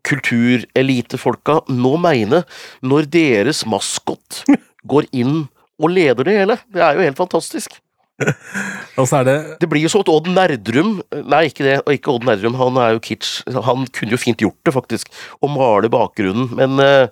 kulturelitefolka 0.07 1.61
nå 1.71 1.93
mene 2.01 2.43
når 2.83 3.07
deres 3.13 3.63
maskot 3.69 4.43
går 4.89 5.07
inn 5.15 5.45
og 5.81 5.89
leder 5.91 6.27
det 6.27 6.35
hele. 6.37 6.59
Det 6.71 6.83
er 6.83 6.97
jo 6.97 7.07
helt 7.07 7.19
fantastisk. 7.19 7.79
Og 8.99 9.07
så 9.09 9.23
er 9.23 9.25
det 9.25 9.35
Det 9.63 9.67
blir 9.71 9.81
jo 9.81 9.89
som 9.89 10.03
at 10.03 10.09
Odd 10.13 10.27
Nerdrum 10.29 10.99
Nei, 11.25 11.39
ikke 11.49 11.63
det, 11.65 11.79
og 11.81 11.95
ikke 11.95 12.11
Odd 12.13 12.27
Nerdrum, 12.27 12.53
han 12.59 12.77
er 12.83 12.91
jo 12.93 13.01
kitsch. 13.01 13.39
Han 13.49 13.87
kunne 13.89 14.13
jo 14.13 14.19
fint 14.21 14.43
gjort 14.43 14.59
det, 14.61 14.73
faktisk, 14.75 15.09
å 15.41 15.49
male 15.49 15.89
bakgrunnen, 15.91 16.51
men 16.53 16.77
uh, 16.77 17.09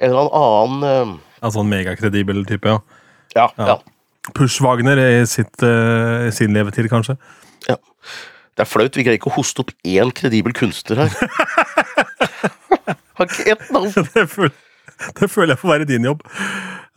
en 0.00 0.08
eller 0.08 0.32
annen 0.40 1.18
altså 1.40 1.50
en 1.50 1.56
sånn 1.58 1.70
megakredibel 1.72 2.42
type, 2.48 2.68
ja. 2.72 2.80
ja, 3.36 3.46
Ja. 3.58 3.74
ja. 3.74 3.78
Push-Wagner 4.36 5.00
i 5.00 5.22
sitt, 5.28 5.62
uh, 5.64 6.28
sin 6.34 6.52
levetid, 6.56 6.88
kanskje. 6.92 7.16
Ja. 7.68 7.76
Det 8.56 8.64
er 8.66 8.68
flaut, 8.68 8.96
vi 8.96 9.04
greier 9.06 9.16
ikke 9.16 9.30
å 9.30 9.36
hoste 9.38 9.62
opp 9.64 9.70
én 9.88 10.10
kredibel 10.16 10.52
kunstner 10.56 11.04
her. 11.04 11.14
Ett 13.20 13.70
navn. 13.70 13.92
Det 14.14 14.26
føler, 14.30 14.52
det 15.16 15.28
føler 15.30 15.54
jeg 15.54 15.60
får 15.62 15.70
være 15.70 15.86
din 15.88 16.04
jobb. 16.04 16.22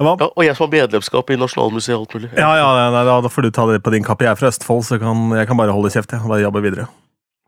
Ja, 0.02 0.14
og 0.26 0.42
jeg 0.44 0.56
som 0.58 0.66
har 0.66 0.72
medlemskap 0.74 1.30
i 1.32 1.38
Nasjonalmuseet 1.40 1.96
og 1.96 2.02
alt 2.04 2.16
mulig. 2.18 2.32
Ja, 2.36 2.50
ja, 2.60 2.90
nei, 2.92 3.04
da 3.08 3.32
får 3.32 3.46
du 3.46 3.52
ta 3.56 3.68
det 3.70 3.80
på 3.86 3.94
din 3.94 4.04
kappe. 4.04 4.26
Jeg 4.26 4.34
er 4.34 4.40
fra 4.40 4.50
Østfold, 4.50 4.84
så 4.88 4.98
kan, 5.00 5.30
jeg 5.38 5.48
kan 5.48 5.60
bare 5.60 5.76
holde 5.76 5.92
kjeft. 5.94 6.12
Jeg. 6.12 6.26
Bare 6.28 6.44
jobbe 6.44 6.64
videre. 6.66 6.90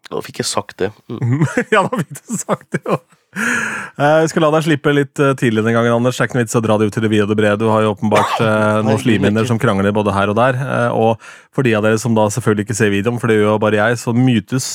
Da 0.07 0.21
fikk 0.23 0.43
jeg 0.43 0.47
sagt 0.47 0.77
det. 0.79 0.91
Mm. 1.09 1.43
ja, 1.73 1.81
da 1.81 1.89
fikk 1.97 2.13
du 2.13 2.37
sagt 2.37 2.67
det, 2.77 2.83
jo. 2.85 2.99
Eh, 3.35 4.21
Vi 4.23 4.31
skal 4.31 4.43
la 4.45 4.51
deg 4.55 4.65
slippe 4.65 4.91
litt 4.95 5.19
eh, 5.23 5.33
tidlig 5.39 5.61
denne 5.63 5.75
gangen, 5.75 5.93
Anders. 5.97 6.17
Det 6.17 6.25
er 6.25 6.29
ikke 6.29 6.37
noe 6.39 6.45
vits 6.45 6.57
å 6.59 6.63
dra 6.63 6.77
det 6.79 6.89
ut 6.89 6.95
til 6.95 7.05
det 7.05 7.11
vide 7.13 7.27
og 7.27 7.31
det 7.31 7.39
brede. 7.39 7.59
Du 7.61 7.69
har 7.71 7.85
jo 7.85 7.93
åpenbart 7.93 8.35
eh, 8.43 8.79
noen 8.85 9.01
slimhinner 9.01 9.47
som 9.47 9.59
krangler 9.61 9.95
både 9.95 10.15
her 10.15 10.31
og 10.31 10.39
der. 10.39 10.59
Og 10.95 11.23
for 11.55 11.67
de 11.67 11.75
av 11.77 11.85
dere 11.85 11.99
som 12.01 12.15
da 12.17 12.27
selvfølgelig 12.33 12.67
ikke 12.67 12.77
ser 12.77 12.93
videoen, 12.93 13.19
for 13.21 13.31
det 13.31 13.39
gjør 13.39 13.53
jo 13.53 13.61
bare 13.63 13.79
jeg, 13.79 13.99
så 14.01 14.15
mytes 14.15 14.69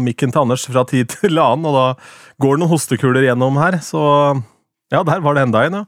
mikken 0.00 0.32
til 0.32 0.44
Anders 0.46 0.66
fra 0.68 0.86
tid 0.88 1.10
til 1.16 1.40
annen, 1.42 1.68
og 1.68 1.76
da 1.76 1.86
går 2.42 2.56
det 2.56 2.64
noen 2.64 2.72
hostekuler 2.72 3.28
gjennom 3.28 3.60
her. 3.60 3.78
Så 3.84 4.00
ja, 4.92 5.02
der 5.02 5.20
var 5.24 5.34
det 5.36 5.46
enda 5.48 5.64
en, 5.66 5.80
ja. 5.82 5.86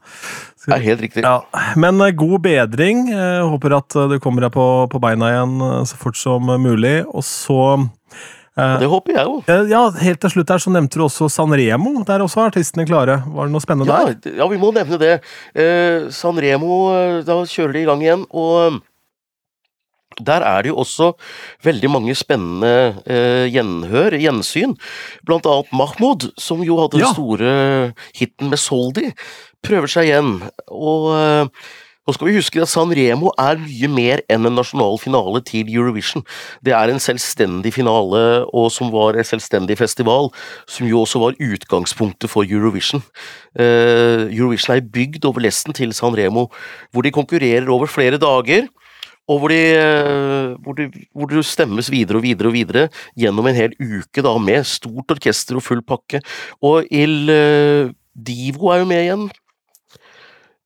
Det 0.69 0.75
er 0.75 0.83
helt 0.85 1.01
riktig. 1.01 1.21
Ja, 1.25 1.39
Men 1.79 2.01
god 2.19 2.43
bedring. 2.45 3.07
Jeg 3.09 3.45
håper 3.49 3.79
at 3.79 3.95
du 4.11 4.17
kommer 4.21 4.45
deg 4.45 4.53
på, 4.53 4.65
på 4.91 5.01
beina 5.01 5.31
igjen 5.31 5.55
så 5.89 5.97
fort 5.97 6.19
som 6.19 6.51
mulig. 6.61 6.99
Og 7.07 7.25
så 7.25 7.61
Det 8.81 8.89
håper 8.91 9.15
jeg 9.15 9.25
jo. 9.27 9.37
eh, 9.47 9.63
ja, 9.71 9.81
helt 10.03 10.19
til 10.23 10.33
slutt 10.33 10.49
her 10.53 10.61
så 10.63 10.71
nevnte 10.73 10.99
du 10.99 11.05
også 11.05 11.29
Sanremo. 11.31 12.03
Der 12.07 12.23
også 12.25 12.41
er 12.43 12.51
artistene 12.51 12.85
klare. 12.89 13.19
Var 13.27 13.47
det 13.49 13.53
noe 13.55 13.63
spennende 13.63 13.89
Ja, 13.91 14.05
der? 14.13 14.37
ja, 14.41 14.47
vi 14.51 14.57
må 14.61 14.71
nevne 14.75 14.99
det. 15.01 15.15
Eh, 15.55 16.09
San 16.11 16.37
eh, 16.39 17.23
da 17.23 17.39
kjører 17.45 17.73
de 17.73 17.81
i 17.83 17.89
gang 17.89 18.01
igjen, 18.05 18.25
og 18.31 18.81
der 20.19 20.43
er 20.43 20.63
det 20.65 20.71
jo 20.73 20.79
også 20.81 21.13
veldig 21.63 21.89
mange 21.93 22.15
spennende 22.17 22.71
eh, 23.07 23.45
gjenhør, 23.53 24.17
gjensyn. 24.19 24.73
Blant 25.27 25.45
annet 25.47 25.71
Mahmoud, 25.71 26.25
som 26.39 26.63
jo 26.65 26.79
hadde 26.81 26.99
Ja. 26.99 27.05
den 27.05 27.13
store 27.15 27.53
hiten 28.17 28.49
med 28.51 28.59
Soldi, 28.59 29.13
prøver 29.63 29.87
seg 29.87 30.09
igjen. 30.09 30.33
Og 30.71 31.13
eh, 31.15 31.45
nå 32.07 32.15
skal 32.15 32.29
vi 32.29 32.37
huske 32.39 32.61
at 32.63 32.71
San 32.71 32.89
Remo 32.95 33.29
er 33.37 33.59
mye 33.61 33.89
mer 33.91 34.21
enn 34.31 34.47
en 34.47 34.55
nasjonal 34.57 34.97
finale 34.97 35.43
til 35.45 35.67
Eurovision. 35.69 36.23
Det 36.65 36.73
er 36.73 36.89
en 36.89 37.01
selvstendig 37.03 37.73
finale, 37.75 38.21
og 38.49 38.71
som 38.73 38.89
var 38.93 39.19
en 39.19 39.27
selvstendig 39.27 39.77
festival, 39.77 40.31
som 40.65 40.87
jo 40.89 41.03
også 41.03 41.21
var 41.21 41.37
utgangspunktet 41.37 42.31
for 42.31 42.49
Eurovision. 42.49 43.03
Eh, 43.53 44.25
Eurovision 44.31 44.73
er 44.73 44.89
bygd 44.95 45.27
over 45.29 45.45
lesten 45.45 45.75
til 45.77 45.93
San 45.93 46.17
Remo, 46.17 46.47
hvor 46.89 47.05
de 47.05 47.13
konkurrerer 47.13 47.69
over 47.69 47.85
flere 47.85 48.17
dager. 48.17 48.65
Og 49.29 49.43
hvor, 49.43 49.53
de, 49.53 49.61
eh, 49.77 51.27
de, 51.29 51.43
stemmes 51.45 51.91
videre 51.93 52.17
og 52.17 52.23
videre 52.25 52.49
og 52.49 52.55
videre 52.55 52.87
gjennom 53.13 53.45
en 53.45 53.59
hel 53.59 53.75
uke 53.77 54.23
da, 54.25 54.33
med 54.41 54.65
stort 54.65 55.13
orkester 55.13 55.59
og 55.59 55.61
full 55.67 55.83
pakke. 55.85 56.23
Og 56.65 56.89
Il 56.89 57.29
eh, 57.29 57.93
Divo 58.17 58.73
er 58.73 58.81
jo 58.81 58.89
med 58.89 59.03
igjen. 59.05 59.29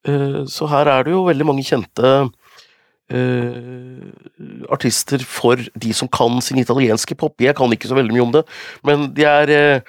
Eh, 0.08 0.44
Så 0.50 0.68
her 0.68 0.88
er 0.88 1.04
det 1.04 1.14
jo 1.14 1.24
veldig 1.28 1.46
mange 1.48 1.64
kjente 1.64 2.30
eh, 3.14 4.10
artister 4.72 5.24
for 5.24 5.56
de 5.58 5.94
som 5.94 6.08
kan 6.08 6.42
sin 6.42 6.60
italienske 6.60 7.16
pop. 7.16 7.36
Jeg 7.40 7.56
kan 7.56 7.72
ikke 7.72 7.88
så 7.92 7.96
veldig 7.98 8.16
mye 8.16 8.26
om 8.28 8.34
det, 8.36 8.44
men 8.84 9.14
det 9.14 9.28
er 9.30 9.50
eh, 9.50 9.82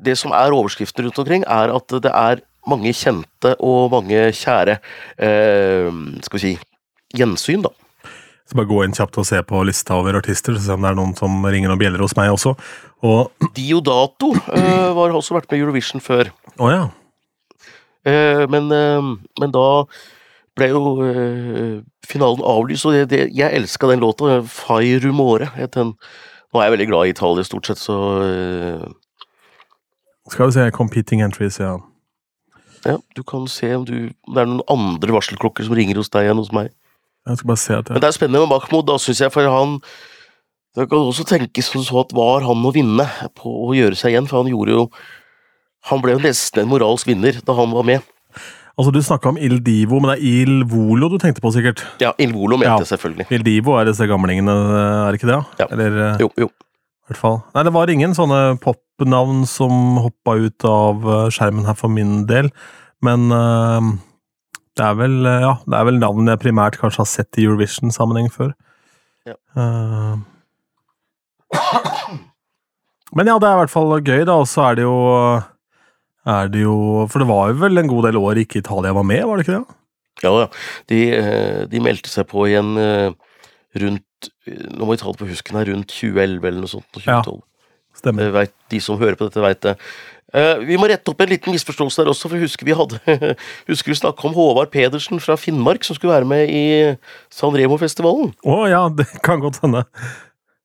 Det 0.00 0.16
som 0.16 0.32
er 0.32 0.52
overskriften 0.52 1.04
rundt 1.04 1.18
omkring, 1.18 1.44
er 1.44 1.72
at 1.72 1.88
det 1.88 2.12
er 2.12 2.40
mange 2.68 2.92
kjente 2.92 3.54
og 3.60 3.90
mange 3.92 4.30
kjære 4.36 4.78
Skal 6.22 6.36
vi 6.36 6.40
si 6.40 6.52
gjensyn, 7.16 7.62
da. 7.64 7.70
Så 8.50 8.56
bare 8.58 8.66
gå 8.66 8.80
inn 8.84 8.94
kjapt 8.96 9.18
og 9.20 9.26
se 9.28 9.38
på 9.46 9.60
lista 9.62 9.94
over 9.94 10.16
artister, 10.18 10.56
så 10.56 10.64
se 10.64 10.74
om 10.74 10.82
det 10.82 10.90
er 10.90 10.96
noen 10.98 11.12
som 11.14 11.36
ringer 11.46 11.70
noen 11.70 11.78
bjeller 11.78 12.02
hos 12.02 12.16
meg 12.18 12.32
også. 12.32 12.56
Og 13.06 13.50
Diodato 13.54 14.32
eh, 14.34 14.88
var 14.96 15.14
også 15.14 15.36
vært 15.36 15.46
med 15.52 15.60
i 15.60 15.62
Eurovision 15.62 16.02
før. 16.02 16.32
Å 16.58 16.70
ja. 16.72 16.80
Eh, 18.06 18.46
men, 18.48 18.70
eh, 18.72 19.10
men 19.40 19.52
da 19.54 19.66
ble 20.58 20.70
jo 20.72 20.80
eh, 21.04 21.76
finalen 22.06 22.42
avlyst, 22.44 22.88
og 22.88 22.96
det, 22.96 23.04
det, 23.12 23.20
jeg 23.36 23.56
elska 23.56 23.90
den 23.90 24.02
låta. 24.04 24.40
Fai 24.48 24.98
Rumore 25.02 25.50
het 25.56 25.76
den. 25.76 25.94
Nå 26.50 26.60
er 26.60 26.66
jeg 26.68 26.76
veldig 26.78 26.88
glad 26.90 27.06
i 27.06 27.14
Italia, 27.14 27.46
stort 27.46 27.68
sett, 27.68 27.78
så 27.78 27.96
Skal 30.30 30.48
vi 30.48 30.54
se, 30.56 30.64
competing 30.74 31.22
entries, 31.22 31.60
ja. 31.62 31.76
ja, 32.84 32.96
du 33.14 33.22
kan 33.22 33.46
se 33.50 33.70
om, 33.74 33.84
du, 33.86 34.10
det 34.10 34.42
er 34.42 34.48
noen 34.50 34.64
andre 34.70 35.14
varselklokker 35.14 35.66
som 35.66 35.76
ringer 35.78 35.98
hos 35.98 36.10
deg 36.10 36.30
enn 36.30 36.42
hos 36.42 36.50
meg. 36.54 36.72
Jeg 37.28 37.38
skal 37.38 37.50
bare 37.52 37.62
se 37.62 37.76
at 37.76 37.92
Men 37.92 38.02
det 38.02 38.08
er 38.08 38.16
spennende 38.16 38.42
med 38.42 38.50
Mahmoud, 38.50 38.88
da, 38.88 38.98
syns 38.98 39.22
jeg, 39.22 39.32
for 39.34 39.46
han 39.46 39.78
Det 40.74 40.86
kan 40.90 41.02
også 41.02 41.26
tenkes 41.26 41.70
som 41.70 41.82
så 41.82 42.02
at 42.04 42.12
var 42.14 42.46
han 42.46 42.66
å 42.66 42.74
vinne 42.74 43.06
på 43.38 43.50
å 43.66 43.72
gjøre 43.74 43.98
seg 43.98 44.14
igjen, 44.14 44.28
for 44.30 44.42
han 44.42 44.50
gjorde 44.50 44.76
jo 44.76 44.84
Han 45.88 46.02
ble 46.04 46.12
jo 46.16 46.20
nesten 46.20 46.62
en 46.64 46.68
moralsk 46.68 47.08
vinner 47.08 47.38
da 47.46 47.54
han 47.56 47.70
var 47.72 47.86
med. 47.88 48.04
Altså, 48.80 48.92
du 48.94 49.00
snakka 49.04 49.28
om 49.32 49.38
Il 49.40 49.58
Divo, 49.64 49.98
men 50.00 50.12
det 50.12 50.18
er 50.20 50.26
Il 50.44 50.64
Volo 50.68 51.08
du 51.12 51.18
tenkte 51.20 51.42
på, 51.44 51.50
sikkert? 51.52 51.82
Ja, 52.00 52.12
Il 52.20 52.32
Volo 52.32 52.56
mente 52.60 52.68
Ja. 52.80 52.86
selvfølgelig. 52.88 53.26
Il 53.30 53.42
Divo 53.44 53.74
er 53.80 53.84
disse 53.88 54.06
gamlingene, 54.08 54.54
er 55.06 55.10
det 55.12 55.20
ikke 55.20 55.28
det? 55.32 55.40
Ja. 55.60 55.66
Eller 55.70 55.98
eh, 56.06 56.16
Jo, 56.20 56.30
jo. 56.38 56.46
i 56.48 57.10
hvert 57.10 57.20
fall. 57.20 57.40
Nei, 57.54 57.64
det 57.66 57.72
var 57.74 57.90
ingen 57.92 58.14
sånne 58.16 58.58
popnavn 58.62 59.42
som 59.48 59.98
hoppa 60.00 60.36
ut 60.40 60.64
av 60.64 61.04
eh, 61.04 61.28
skjermen 61.34 61.66
her 61.68 61.76
for 61.76 61.92
min 61.92 62.24
del, 62.30 62.48
men 63.04 63.28
uh, 63.32 63.80
det 64.76 64.84
er 64.86 64.96
vel 64.96 65.14
ja, 65.24 65.54
det 65.66 65.76
er 65.76 65.86
vel 65.88 65.98
navn 66.00 66.28
jeg 66.28 66.40
primært 66.40 66.76
kanskje 66.80 67.00
har 67.02 67.08
sett 67.08 67.38
i 67.40 67.44
Eurovision-sammenheng 67.48 68.28
før. 68.32 68.52
Ja. 69.28 69.36
Uh, 69.56 70.20
men 73.16 73.26
ja, 73.26 73.36
det 73.42 73.48
er 73.48 73.56
i 73.56 73.60
hvert 73.64 73.72
fall 73.72 73.96
gøy, 73.98 74.22
da, 74.28 74.36
og 74.38 74.46
så 74.48 74.68
er 74.70 74.78
det 74.78 74.84
jo 74.86 74.96
er 76.28 76.50
det 76.52 76.64
jo 76.64 77.06
For 77.08 77.22
det 77.22 77.30
var 77.30 77.50
jo 77.50 77.60
vel 77.62 77.80
en 77.80 77.88
god 77.90 78.08
del 78.08 78.18
år 78.20 78.42
ikke 78.42 78.60
Italia 78.60 78.92
var 78.96 79.06
med, 79.08 79.24
var 79.24 79.38
det 79.38 79.46
ikke 79.46 79.58
det? 79.58 79.76
Ja, 80.20 80.32
da. 80.34 80.46
De, 80.90 81.00
eh, 81.16 81.60
de 81.70 81.82
meldte 81.82 82.12
seg 82.12 82.28
på 82.30 82.44
igjen 82.48 82.74
eh, 82.80 83.08
rundt 83.80 84.30
eh, 84.48 84.66
Nå 84.74 84.84
må 84.84 84.94
vi 84.94 85.00
ta 85.00 85.12
det 85.12 85.22
på 85.22 85.28
husken 85.30 85.60
her, 85.60 85.70
rundt 85.72 85.92
2011 85.94 86.48
eller 86.50 86.60
noe 86.60 86.72
sånt. 86.74 86.88
2012. 86.98 87.36
Ja. 87.40 87.76
Stemmer. 88.00 88.32
Vet, 88.34 88.54
de 88.72 88.80
som 88.84 88.98
hører 89.00 89.16
på 89.18 89.28
dette, 89.28 89.42
veit 89.42 89.62
det. 89.64 89.76
Vi 90.62 90.76
må 90.78 90.86
rette 90.86 91.10
opp 91.10 91.24
en 91.24 91.30
liten 91.32 91.50
misforståelse 91.50 92.04
der 92.04 92.12
også, 92.12 92.28
for 92.30 92.38
husker 92.38 92.68
vi 92.68 92.74
hadde 92.78 93.00
Husker 93.70 93.90
vi 93.90 93.96
snakka 93.98 94.28
om 94.28 94.36
Håvard 94.36 94.70
Pedersen 94.70 95.18
fra 95.18 95.34
Finnmark 95.34 95.82
som 95.82 95.98
skulle 95.98 96.14
være 96.14 96.28
med 96.30 96.52
i 96.54 96.62
San 97.34 97.56
Remo-festivalen? 97.58 98.30
Å 98.46 98.58
ja, 98.70 98.84
det 98.94 99.08
kan 99.26 99.42
godt 99.42 99.58
hende. 99.64 99.82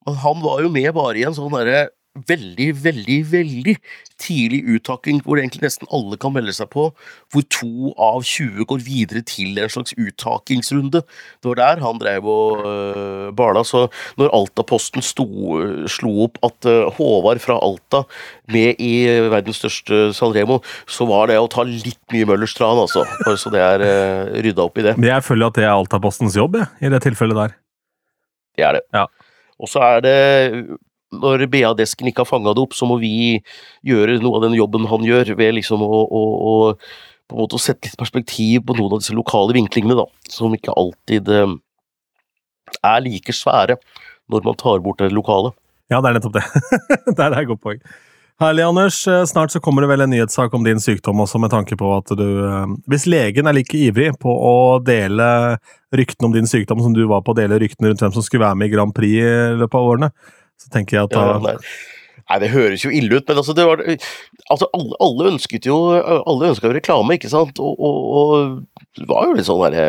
Men 0.05 0.19
Han 0.21 0.43
var 0.43 0.61
jo 0.61 0.69
med 0.69 0.91
bare 0.93 1.17
i 1.17 1.25
en 1.25 1.33
sånn 1.33 1.49
derre 1.57 1.87
veldig, 2.15 2.69
veldig, 2.83 3.17
veldig 3.31 3.75
tidlig 4.21 4.61
uttaking, 4.71 5.19
hvor 5.25 5.39
egentlig 5.39 5.65
nesten 5.65 5.89
alle 5.93 6.17
kan 6.19 6.33
melde 6.35 6.53
seg 6.55 6.69
på, 6.71 6.87
hvor 7.33 7.45
to 7.51 7.91
av 8.01 8.23
20 8.23 8.67
går 8.69 8.83
videre 8.85 9.21
til 9.27 9.59
en 9.59 9.71
slags 9.71 9.95
uttakingsrunde. 9.99 11.01
Det 11.03 11.51
var 11.51 11.59
der 11.59 11.83
han 11.83 11.99
drev 11.99 12.29
og 12.31 12.63
øh, 12.69 13.33
bala. 13.35 13.65
Så 13.67 13.85
når 14.19 14.31
Alta-posten 14.39 15.03
slo 15.03 16.13
opp 16.27 16.39
at 16.47 16.69
øh, 16.71 16.87
Håvard 16.95 17.43
fra 17.43 17.59
Alta 17.59 18.05
med 18.51 18.79
i 18.79 18.93
verdens 19.31 19.59
største 19.63 20.13
Sanremo, 20.15 20.61
så 20.87 21.07
var 21.09 21.29
det 21.31 21.39
å 21.41 21.51
ta 21.51 21.67
litt 21.67 22.01
mye 22.15 22.29
Møllers 22.29 22.55
tran, 22.55 22.79
altså. 22.79 23.03
Bare 23.25 23.39
så 23.41 23.51
det 23.53 23.61
er 23.61 23.83
øh, 23.83 24.33
rydda 24.45 24.65
opp 24.65 24.79
i 24.79 24.87
det. 24.87 24.95
Men 24.97 25.11
jeg 25.11 25.27
føler 25.27 25.51
at 25.51 25.59
det 25.59 25.67
er 25.67 25.75
Altapostens 25.75 26.39
jobb, 26.39 26.59
jeg, 26.61 26.71
i 26.79 26.95
det 26.95 27.03
tilfellet 27.03 27.43
der. 27.43 27.55
Det 28.55 28.63
er 28.63 28.77
det. 28.77 28.85
Ja. 28.95 29.07
Og 29.59 29.71
så 29.71 29.83
er 29.83 30.03
det 30.03 30.17
Når 31.21 31.45
BA-desken 31.51 32.09
ikke 32.11 32.23
har 32.23 32.29
fanga 32.29 32.53
det 32.55 32.63
opp, 32.63 32.75
så 32.77 32.87
må 32.89 32.99
vi 33.01 33.41
gjøre 33.87 34.19
noe 34.23 34.39
av 34.39 34.47
den 34.47 34.57
jobben 34.57 34.87
han 34.91 35.05
gjør, 35.07 35.35
ved 35.39 35.57
liksom 35.59 35.83
å, 35.85 36.01
å, 36.05 36.23
å 36.51 36.55
på 37.25 37.35
en 37.37 37.41
måte 37.41 37.57
å 37.57 37.61
sette 37.61 37.89
litt 37.89 37.99
perspektiv 37.99 38.65
på 38.65 38.77
noen 38.77 38.95
av 38.95 39.03
disse 39.03 39.15
lokale 39.17 39.55
vinklingene, 39.57 39.97
da, 39.97 40.05
som 40.31 40.53
ikke 40.53 40.75
alltid 40.77 41.29
eh, 41.33 41.55
er 42.81 43.05
like 43.05 43.33
svære 43.33 43.79
når 44.31 44.45
man 44.45 44.57
tar 44.59 44.83
bort 44.85 45.01
det 45.01 45.13
lokale. 45.13 45.53
Ja, 45.91 46.01
det 46.01 46.09
er 46.09 46.19
nettopp 46.19 46.37
det. 46.37 46.45
det 47.17 47.21
er 47.21 47.39
et 47.39 47.49
godt 47.49 47.63
poeng. 47.65 47.81
Herlig, 48.41 48.65
Anders. 48.67 48.97
Eh, 49.07 49.23
Snart 49.29 49.53
så 49.53 49.61
kommer 49.63 49.85
det 49.85 49.89
vel 49.93 50.03
en 50.03 50.11
nyhetssak 50.11 50.53
om 50.53 50.65
din 50.65 50.81
sykdom 50.83 51.21
også, 51.23 51.39
med 51.39 51.53
tanke 51.53 51.77
på 51.79 51.91
at 51.95 52.11
du 52.19 52.25
eh, 52.43 52.73
Hvis 52.91 53.05
legen 53.07 53.47
er 53.47 53.55
like 53.55 53.77
ivrig 53.79 54.09
på 54.19 54.27
å 54.27 54.55
dele 54.83 55.27
ryktene 55.95 56.27
om 56.27 56.35
din 56.35 56.49
sykdom 56.49 56.81
som 56.83 56.93
du 56.93 57.05
var 57.07 57.23
på 57.23 57.31
å 57.31 57.37
dele 57.37 57.61
ryktene 57.61 57.93
rundt 57.93 58.03
hvem 58.03 58.15
som 58.17 58.25
skulle 58.25 58.43
være 58.43 58.59
med 58.59 58.67
i 58.67 58.75
Grand 58.75 58.91
Prix 58.95 59.21
i 59.23 59.61
løpet 59.61 59.79
av 59.79 59.87
årene, 59.93 60.11
så 60.61 60.71
tenker 60.73 60.99
jeg 60.99 61.09
at 61.09 61.15
da 61.15 61.25
Ja, 61.35 61.39
nei. 61.43 62.39
det 62.41 62.51
høres 62.53 62.85
jo 62.85 62.93
ille 62.93 63.19
ut, 63.19 63.27
men 63.27 63.41
altså, 63.41 63.53
det 63.57 63.65
var, 63.67 63.83
altså 64.49 64.69
alle, 64.73 64.99
alle 65.03 65.31
ønsket 65.35 65.67
jo 65.69 65.77
Alle 65.99 66.51
ønska 66.53 66.71
jo 66.71 66.77
reklame, 66.77 67.19
ikke 67.19 67.31
sant? 67.33 67.59
Og, 67.61 67.75
og, 67.77 67.97
og 68.19 68.99
det 68.99 69.09
var 69.09 69.27
jo 69.29 69.35
litt 69.37 69.49
sånn 69.49 69.61
derre 69.67 69.87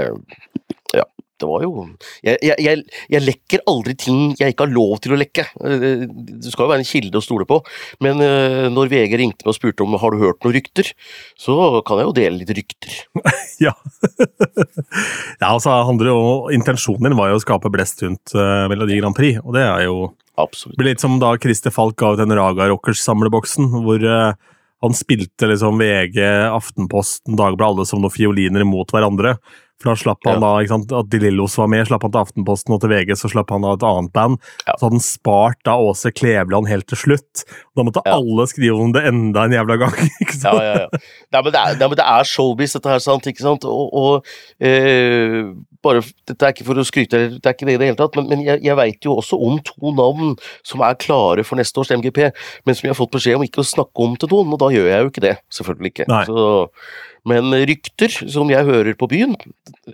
Ja, 0.97 1.07
det 1.41 1.49
var 1.49 1.65
jo 1.65 1.85
jeg, 2.25 2.39
jeg, 2.43 2.83
jeg, 3.13 3.23
lekker 3.23 3.65
aldri 3.69 3.95
ting 4.01 4.21
jeg 4.41 4.55
ikke 4.55 4.65
har 4.67 4.73
lov 4.73 4.95
til 5.05 5.13
å 5.13 5.19
lekke. 5.21 5.45
Eh, 5.69 6.05
Det 6.09 6.53
skal 6.53 6.65
jo 6.65 6.71
være 6.73 6.83
en 6.83 6.89
kilde 6.89 7.21
å 7.21 7.25
stole 7.25 7.45
på. 7.49 7.59
Men 8.05 8.23
eh, 8.25 8.67
når 8.73 8.89
VG 8.93 9.17
ringte 9.21 9.45
meg 9.45 9.53
og 9.53 9.59
spurte 9.59 9.85
om 9.85 9.97
har 10.01 10.15
du 10.17 10.23
hørt 10.25 10.41
noen 10.45 10.57
rykter, 10.57 10.89
så 11.41 11.83
kan 11.87 12.01
jeg 12.01 12.09
jo 12.09 12.17
dele 12.17 12.41
litt 12.43 12.55
rykter. 12.61 13.01
Ja. 13.57 13.71
ja, 15.41 15.49
altså, 15.49 15.73
handler 15.89 16.11
jo, 16.11 16.17
Intensjonen 16.53 17.07
din 17.09 17.17
var 17.17 17.31
jo 17.31 17.39
å 17.39 17.41
skape 17.41 17.71
blest 17.73 18.03
rundt 18.05 18.35
uh, 18.37 18.67
Melodi 18.69 18.99
Grand 19.01 19.17
Prix, 19.17 19.39
og 19.41 19.55
det 19.57 19.63
er 19.65 19.87
jo 19.87 20.11
Absolutt. 20.37 20.77
Det 20.77 20.83
blir 20.83 20.93
litt 20.95 21.01
som 21.05 21.19
da 21.23 21.35
Christer 21.41 21.73
Falk 21.75 21.97
ga 22.01 22.13
ut 22.15 22.19
den 22.21 22.35
Raga 22.37 22.69
Rockers-samleboksen, 22.73 23.71
hvor 23.85 24.03
uh, 24.05 24.33
han 24.85 24.93
spilte 24.97 25.49
liksom 25.49 25.79
VG, 25.81 26.19
Aftenposten, 26.53 27.37
Dagbladet 27.39 27.79
alle 27.81 27.87
som 27.89 28.03
noen 28.05 28.13
fioliner 28.13 28.65
mot 28.69 28.91
hverandre. 28.93 29.37
For 29.77 29.91
da 29.91 29.95
slapp 30.01 30.25
han 30.25 30.39
Ja. 30.39 30.41
da, 30.41 30.51
ikke 30.65 30.73
sant, 30.73 30.93
at 30.97 31.09
De 31.13 31.19
Lillos 31.21 31.53
var 31.61 31.67
med, 31.69 31.85
slapp 31.89 32.05
han 32.07 32.13
til 32.15 32.21
Aftenposten 32.23 32.73
og 32.73 32.81
til 32.81 32.89
VG, 32.95 33.11
så 33.21 33.29
slapp 33.29 33.51
han 33.53 33.61
da 33.65 33.75
et 33.77 33.83
annet 33.85 34.13
band. 34.17 34.39
Ja. 34.65 34.73
Så 34.79 34.87
hadde 34.87 34.97
han 34.97 35.05
spart 35.05 35.59
da 35.69 35.75
Åse 35.77 36.13
Kleveland 36.17 36.69
helt 36.71 36.87
til 36.89 36.97
slutt. 36.97 37.45
Da 37.77 37.85
måtte 37.85 38.01
Ja. 38.07 38.15
alle 38.17 38.47
skrive 38.49 38.81
om 38.81 38.93
det 38.97 39.05
enda 39.05 39.45
en 39.45 39.53
jævla 39.53 39.77
gang. 39.85 39.93
ikke 40.25 40.33
Ja, 40.33 40.41
sant? 40.41 40.63
ja, 40.65 40.75
ja. 40.87 40.89
Nei, 41.33 41.43
men 41.43 41.53
det 41.53 41.61
er, 41.61 41.77
det 41.93 42.05
er 42.07 42.25
showbiz, 42.25 42.73
dette 42.73 42.89
her, 42.89 42.99
sant? 43.05 43.27
ikke 43.29 43.45
sant? 43.45 43.65
Og, 43.69 43.93
og 43.93 44.27
eh, 44.65 45.53
bare, 45.87 46.05
Dette 46.29 46.49
er 46.49 46.55
ikke 46.55 46.67
for 46.69 46.81
å 46.81 46.87
skryte, 46.87 47.23
det 47.37 47.43
er 47.47 47.57
ikke 47.57 47.69
det 47.69 47.77
i 47.77 47.81
det 47.83 47.91
hele 47.91 48.01
tatt, 48.01 48.19
men, 48.19 48.29
men 48.33 48.45
jeg, 48.47 48.63
jeg 48.67 48.79
veit 48.79 49.07
jo 49.07 49.17
også 49.21 49.39
om 49.49 49.61
to 49.67 49.93
navn 49.97 50.35
som 50.67 50.83
er 50.87 50.99
klare 51.03 51.47
for 51.47 51.61
neste 51.61 51.83
års 51.83 51.93
MGP, 51.95 52.27
men 52.67 52.77
som 52.79 52.89
jeg 52.89 52.95
har 52.95 52.99
fått 52.99 53.15
beskjed 53.17 53.39
om 53.39 53.47
ikke 53.47 53.63
å 53.63 53.69
snakke 53.69 54.07
om 54.07 54.19
til 54.21 54.33
noen, 54.35 54.57
og 54.57 54.63
da 54.63 54.73
gjør 54.75 54.91
jeg 54.91 55.05
jo 55.05 55.13
ikke 55.13 55.27
det. 55.27 55.37
Selvfølgelig 55.55 55.95
ikke. 55.95 56.09
Så, 56.29 56.51
men 57.33 57.57
rykter 57.71 58.19
som 58.19 58.53
jeg 58.53 58.69
hører 58.69 58.99
på 58.99 59.09
byen, 59.11 59.39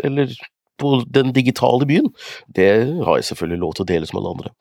eller 0.03 0.35
på 0.83 1.03
den 1.15 1.31
digitale 1.35 1.87
byen, 1.87 2.09
det 2.57 2.71
har 3.05 3.19
jeg 3.19 3.29
selvfølgelig 3.31 3.61
lov 3.63 3.75
til 3.77 3.85
å 3.85 3.91
dele 3.93 4.09
som 4.09 4.19
alle 4.21 4.33
andre. 4.35 4.53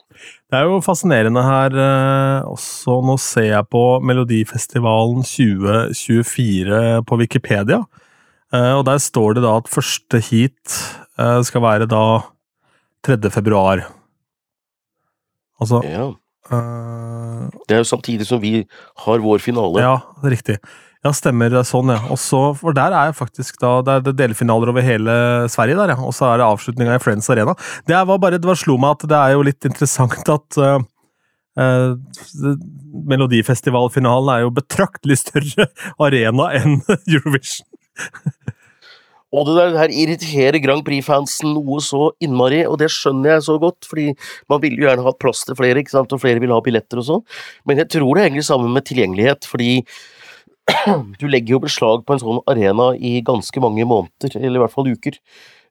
Det 0.52 0.60
er 0.60 0.68
jo 0.70 0.82
fascinerende 0.86 1.44
her 1.46 1.78
eh, 1.86 2.50
også. 2.52 3.00
Nå 3.08 3.18
ser 3.22 3.50
jeg 3.50 3.70
på 3.72 3.84
Melodifestivalen 4.06 5.26
2024 5.26 7.02
på 7.08 7.20
Wikipedia. 7.24 7.82
Eh, 8.54 8.74
og 8.76 8.86
der 8.90 9.02
står 9.02 9.38
det 9.38 9.46
da 9.48 9.56
at 9.62 9.72
første 9.72 10.22
heat 10.30 10.78
skal 11.48 11.62
være 11.66 11.88
da 11.92 12.04
3. 13.06 13.18
februar. 13.34 13.86
Altså 15.62 15.82
Ja. 15.86 16.08
eh, 16.52 17.50
Det 17.68 17.76
er 17.76 17.82
jo 17.84 17.90
samtidig 17.92 18.26
som 18.28 18.42
vi 18.42 18.66
har 19.06 19.20
vår 19.24 19.40
finale. 19.42 19.82
Ja, 19.84 19.98
det 20.22 20.30
er 20.32 20.36
riktig. 20.36 20.58
Ja, 21.04 21.10
stemmer. 21.18 21.50
det 21.50 21.58
er 21.58 21.66
Sånn, 21.66 21.90
ja. 21.90 21.98
Og 22.14 22.18
så, 22.22 22.40
For 22.58 22.74
der 22.78 22.94
er 22.94 23.12
faktisk 23.18 23.58
da 23.60 23.82
Det 23.82 24.08
er 24.08 24.14
delfinaler 24.14 24.70
over 24.70 24.82
hele 24.86 25.48
Sverige, 25.50 25.76
der, 25.80 25.96
ja. 25.96 25.98
Og 25.98 26.14
så 26.14 26.28
er 26.30 26.38
det 26.38 26.46
avslutninga 26.46 26.94
i 26.96 27.02
Friends 27.02 27.30
Arena. 27.34 27.56
Det 27.88 27.98
var 28.06 28.20
bare, 28.22 28.38
det 28.38 28.46
var 28.46 28.56
slo 28.60 28.78
meg 28.78 28.92
at 29.00 29.08
det 29.10 29.18
er 29.18 29.32
jo 29.34 29.42
litt 29.48 29.66
interessant 29.66 30.30
at 30.30 30.58
uh, 30.62 30.78
uh, 31.58 31.96
Melodifestivalfinalen 33.10 34.30
er 34.36 34.44
jo 34.46 34.52
betraktelig 34.54 35.18
større 35.24 35.68
arena 36.00 36.52
enn 36.60 36.82
Eurovision. 37.10 37.66
Og 39.32 39.48
det 39.48 39.56
der, 39.56 39.78
her 39.80 39.94
irriterer 39.96 40.60
Grand 40.64 40.84
Prix-fansen 40.88 41.54
noe 41.56 41.80
så 41.84 42.10
innmari, 42.24 42.66
og 42.68 42.78
det 42.82 42.90
skjønner 42.92 43.38
jeg 43.38 43.46
så 43.48 43.56
godt, 43.62 43.88
fordi 43.88 44.10
man 44.52 44.60
vil 44.64 44.76
jo 44.76 44.88
gjerne 44.90 45.06
ha 45.06 45.14
plass 45.16 45.46
til 45.48 45.56
flere, 45.60 45.80
ikke 45.80 45.94
sant, 45.94 46.12
og 46.12 46.24
flere 46.24 46.44
vil 46.44 46.52
ha 46.52 46.60
billetter 46.64 47.00
og 47.00 47.08
sånn, 47.08 47.24
men 47.70 47.80
jeg 47.80 47.94
tror 47.96 48.18
det 48.18 48.28
henger 48.28 48.48
sammen 48.50 48.76
med 48.76 48.88
tilgjengelighet, 48.90 49.48
fordi 49.48 49.72
du 51.22 51.26
legger 51.32 51.56
jo 51.56 51.64
beslag 51.64 52.04
på 52.06 52.16
en 52.16 52.22
sånn 52.22 52.44
arena 52.52 52.92
i 53.00 53.18
ganske 53.26 53.64
mange 53.64 53.88
måneder, 53.88 54.36
eller 54.42 54.60
i 54.60 54.64
hvert 54.66 54.76
fall 54.76 54.92
uker. 54.92 55.18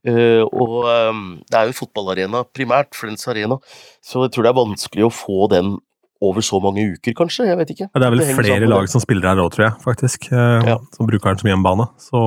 Uh, 0.09 0.47
og 0.57 0.87
um, 0.89 1.25
det 1.45 1.59
er 1.59 1.69
jo 1.69 1.75
en 1.75 1.77
fotballarena 1.77 2.41
primært, 2.57 2.95
Friends 2.97 3.29
Arena, 3.29 3.61
så 4.01 4.25
jeg 4.25 4.33
tror 4.33 4.47
det 4.47 4.53
er 4.55 4.61
vanskelig 4.63 5.05
å 5.05 5.13
få 5.13 5.51
den 5.53 5.75
over 6.21 6.45
så 6.45 6.59
mange 6.61 6.83
uker, 6.93 7.15
kanskje? 7.17 7.47
Jeg 7.49 7.57
vet 7.57 7.71
ikke. 7.73 7.87
Ja, 7.89 8.01
det 8.03 8.07
er 8.07 8.13
vel 8.13 8.21
det 8.21 8.35
flere 8.37 8.67
lag 8.69 8.89
som 8.93 9.01
spiller 9.01 9.25
her 9.31 9.41
òg, 9.41 9.51
tror 9.55 9.65
jeg, 9.71 9.77
faktisk. 9.85 10.27
eh, 10.33 10.67
Ja. 10.69 10.77
Som 10.93 11.07
bruker 11.09 11.31
den 11.33 11.39
som 11.41 11.49
hjemmebane. 11.49 11.87
Så 11.99 12.21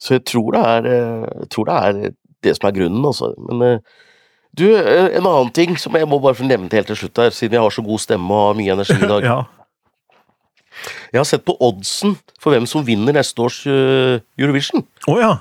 Så 0.00 0.14
jeg 0.16 0.24
tror 0.24 0.52
det 0.56 0.62
er, 0.64 0.86
eh, 0.88 1.26
jeg 1.42 1.48
tror 1.52 1.64
det, 1.68 1.76
er 1.76 2.14
det 2.42 2.56
som 2.56 2.68
er 2.68 2.76
grunnen, 2.78 3.04
altså. 3.04 3.34
Men 3.48 3.62
eh, 3.62 3.78
du, 4.56 4.64
en 4.72 5.26
annen 5.26 5.52
ting 5.52 5.76
som 5.76 5.92
jeg 5.92 6.08
må 6.08 6.18
bare 6.22 6.34
få 6.34 6.46
nevne 6.48 6.72
helt 6.72 6.86
til 6.88 6.96
slutt 6.96 7.16
her, 7.18 7.30
siden 7.30 7.52
jeg 7.58 7.60
har 7.60 7.70
så 7.70 7.84
god 7.84 8.00
stemme 8.00 8.32
og 8.32 8.46
har 8.48 8.54
mye 8.56 8.72
energi 8.72 8.96
i 8.96 9.10
dag. 9.12 9.22
ja. 9.30 9.42
Jeg 11.12 11.20
har 11.20 11.24
sett 11.28 11.44
på 11.44 11.56
oddsen 11.60 12.16
for 12.40 12.52
hvem 12.52 12.66
som 12.68 12.84
vinner 12.84 13.12
neste 13.16 13.40
års 13.44 13.62
Eurovision. 13.66 14.84
Å 15.08 15.18
ja! 15.20 15.34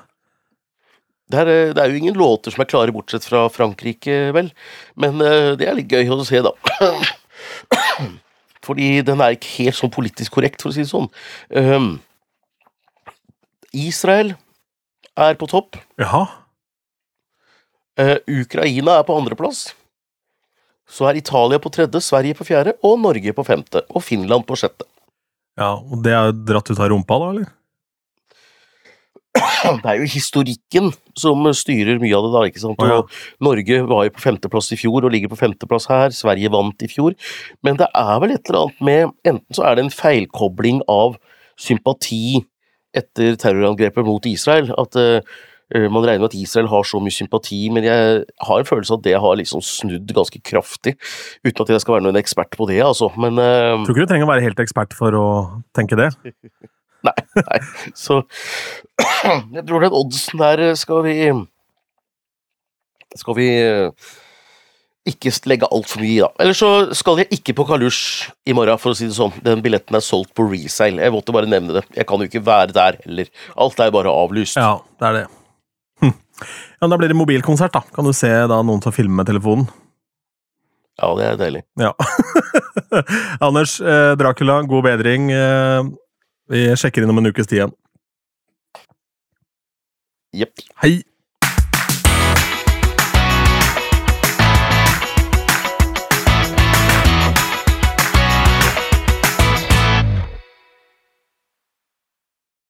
Det 1.31 1.39
er, 1.41 1.73
det 1.73 1.81
er 1.81 1.89
jo 1.89 1.97
ingen 1.97 2.13
låter 2.19 2.51
som 2.53 2.61
er 2.61 2.67
klare, 2.69 2.91
bortsett 2.93 3.23
fra 3.25 3.47
Frankrike, 3.49 4.31
vel. 4.35 4.51
Men 4.95 5.17
det 5.57 5.65
er 5.65 5.73
litt 5.79 5.89
gøy 5.89 6.11
å 6.13 6.19
se, 6.27 6.37
da. 6.45 6.51
Fordi 8.65 8.89
den 9.05 9.21
er 9.21 9.35
ikke 9.35 9.51
helt 9.59 9.77
sånn 9.77 9.93
politisk 9.93 10.37
korrekt, 10.37 10.63
for 10.63 10.71
å 10.71 10.75
si 10.75 10.83
det 10.85 10.89
sånn. 10.89 11.09
Um, 11.53 11.91
Israel 13.75 14.33
er 15.19 15.37
på 15.39 15.49
topp. 15.51 15.77
Jaha. 16.01 16.25
Uh, 17.99 18.17
Ukraina 18.41 18.99
er 18.99 19.05
på 19.07 19.15
andreplass. 19.15 19.67
Så 20.89 21.07
er 21.09 21.17
Italia 21.17 21.59
på 21.61 21.71
tredje, 21.73 22.01
Sverige 22.03 22.37
på 22.37 22.45
fjerde 22.47 22.75
og 22.85 22.99
Norge 23.01 23.33
på 23.33 23.45
femte. 23.45 23.85
Og 23.93 24.03
Finland 24.05 24.45
på 24.49 24.57
sjette. 24.59 24.87
Ja, 25.59 25.75
og 25.79 26.01
det 26.03 26.13
er 26.13 26.33
dratt 26.35 26.69
ut 26.69 26.81
av 26.81 26.91
rumpa, 26.91 27.17
da, 27.21 27.29
eller? 27.31 27.53
Det 29.83 29.89
er 29.89 29.99
jo 29.99 30.07
historikken 30.09 30.91
som 31.17 31.45
styrer 31.55 31.99
mye 32.01 32.15
av 32.17 32.25
det, 32.25 32.33
da. 32.35 32.43
ikke 32.49 32.63
sant? 32.63 32.81
Og 32.81 32.91
ja. 32.91 32.99
Norge 33.43 33.79
var 33.89 34.07
jo 34.07 34.13
på 34.15 34.23
femteplass 34.23 34.71
i 34.75 34.79
fjor 34.79 35.07
og 35.07 35.13
ligger 35.13 35.31
på 35.31 35.39
femteplass 35.39 35.89
her. 35.91 36.13
Sverige 36.15 36.51
vant 36.53 36.85
i 36.85 36.91
fjor. 36.91 37.15
Men 37.65 37.79
det 37.81 37.89
er 37.91 38.21
vel 38.23 38.35
et 38.35 38.51
eller 38.51 38.65
annet 38.65 38.85
med 38.89 39.15
Enten 39.25 39.57
så 39.57 39.65
er 39.67 39.75
det 39.75 39.85
en 39.85 39.93
feilkobling 39.93 40.83
av 40.91 41.17
sympati 41.59 42.39
etter 42.95 43.35
terrorangrepet 43.39 44.07
mot 44.07 44.25
Israel. 44.29 44.71
At 44.79 44.95
uh, 44.99 45.19
man 45.91 46.05
regner 46.05 46.23
med 46.23 46.29
at 46.29 46.37
Israel 46.37 46.69
har 46.71 46.85
så 46.87 47.01
mye 47.03 47.15
sympati, 47.15 47.65
men 47.73 47.87
jeg 47.87 48.21
har 48.47 48.61
en 48.61 48.69
følelse 48.69 48.93
av 48.93 49.01
at 49.01 49.07
det 49.07 49.17
har 49.23 49.39
liksom 49.39 49.63
snudd 49.65 50.13
ganske 50.15 50.39
kraftig. 50.45 50.95
Uten 51.43 51.65
at 51.65 51.73
jeg 51.73 51.83
skal 51.83 51.97
være 51.97 52.07
noen 52.07 52.21
ekspert 52.21 52.55
på 52.55 52.69
det, 52.69 52.79
altså. 52.85 53.11
Men 53.19 53.41
uh, 53.41 53.81
Tror 53.83 53.95
ikke 53.95 54.07
du 54.07 54.13
trenger 54.13 54.29
å 54.29 54.33
være 54.35 54.47
helt 54.47 54.63
ekspert 54.63 54.95
for 54.95 55.19
å 55.19 55.27
tenke 55.75 55.99
det. 55.99 56.11
Nei, 57.05 57.15
nei. 57.39 57.59
Så 57.97 58.21
jeg 58.99 59.65
tror 59.67 59.83
den 59.85 59.95
oddsen 59.95 60.41
der 60.41 60.67
skal 60.79 61.03
vi 61.05 61.15
Skal 63.15 63.37
vi 63.37 63.47
eh, 63.61 64.07
ikke 65.05 65.31
legge 65.47 65.69
altfor 65.69 66.01
mye 66.01 66.11
i, 66.15 66.21
da. 66.23 66.31
Eller 66.41 66.57
så 66.57 66.69
skal 66.97 67.21
jeg 67.21 67.29
ikke 67.37 67.53
på 67.59 67.67
kalus 67.69 67.99
i 68.49 68.55
morgen, 68.57 68.79
for 68.81 68.91
å 68.91 68.97
si 68.97 69.05
det 69.07 69.15
sånn. 69.15 69.35
Den 69.45 69.61
billetten 69.63 69.95
er 69.95 70.03
solgt 70.03 70.33
på 70.35 70.47
resale. 70.49 71.03
Jeg 71.05 71.13
måtte 71.13 71.35
bare 71.35 71.49
nevne 71.49 71.77
det. 71.77 71.85
Jeg 71.95 72.07
kan 72.09 72.19
jo 72.21 72.27
ikke 72.27 72.41
være 72.45 72.73
der 72.75 72.97
heller. 73.05 73.29
Alt 73.61 73.79
er 73.85 73.93
bare 73.93 74.11
avlyst. 74.11 74.57
Ja, 74.57 74.79
det 74.99 75.09
er 75.11 75.17
det. 75.19 75.25
Hm. 76.01 76.15
Ja, 76.81 76.89
Da 76.89 76.97
blir 76.99 77.13
det 77.13 77.19
mobilkonsert, 77.21 77.77
da. 77.77 77.83
Kan 77.95 78.09
du 78.09 78.13
se 78.17 78.31
da 78.49 78.59
noen 78.65 78.81
som 78.83 78.95
filmer 78.95 79.21
med 79.21 79.29
telefonen? 79.29 79.69
Ja, 80.95 81.11
det 81.19 81.25
er 81.27 81.39
deilig. 81.39 81.61
Ja. 81.77 81.91
Anders 83.45 83.77
eh, 83.83 84.13
Dracula, 84.17 84.61
god 84.65 84.85
bedring. 84.87 85.29
Eh, 85.35 85.83
vi 86.51 86.67
sjekker 86.77 87.03
inn 87.03 87.13
om 87.13 87.21
en 87.21 87.31
ukes 87.31 87.47
tid 87.49 87.59
igjen. 87.59 87.75
Jepp. 90.35 90.65
Hei! 90.83 90.99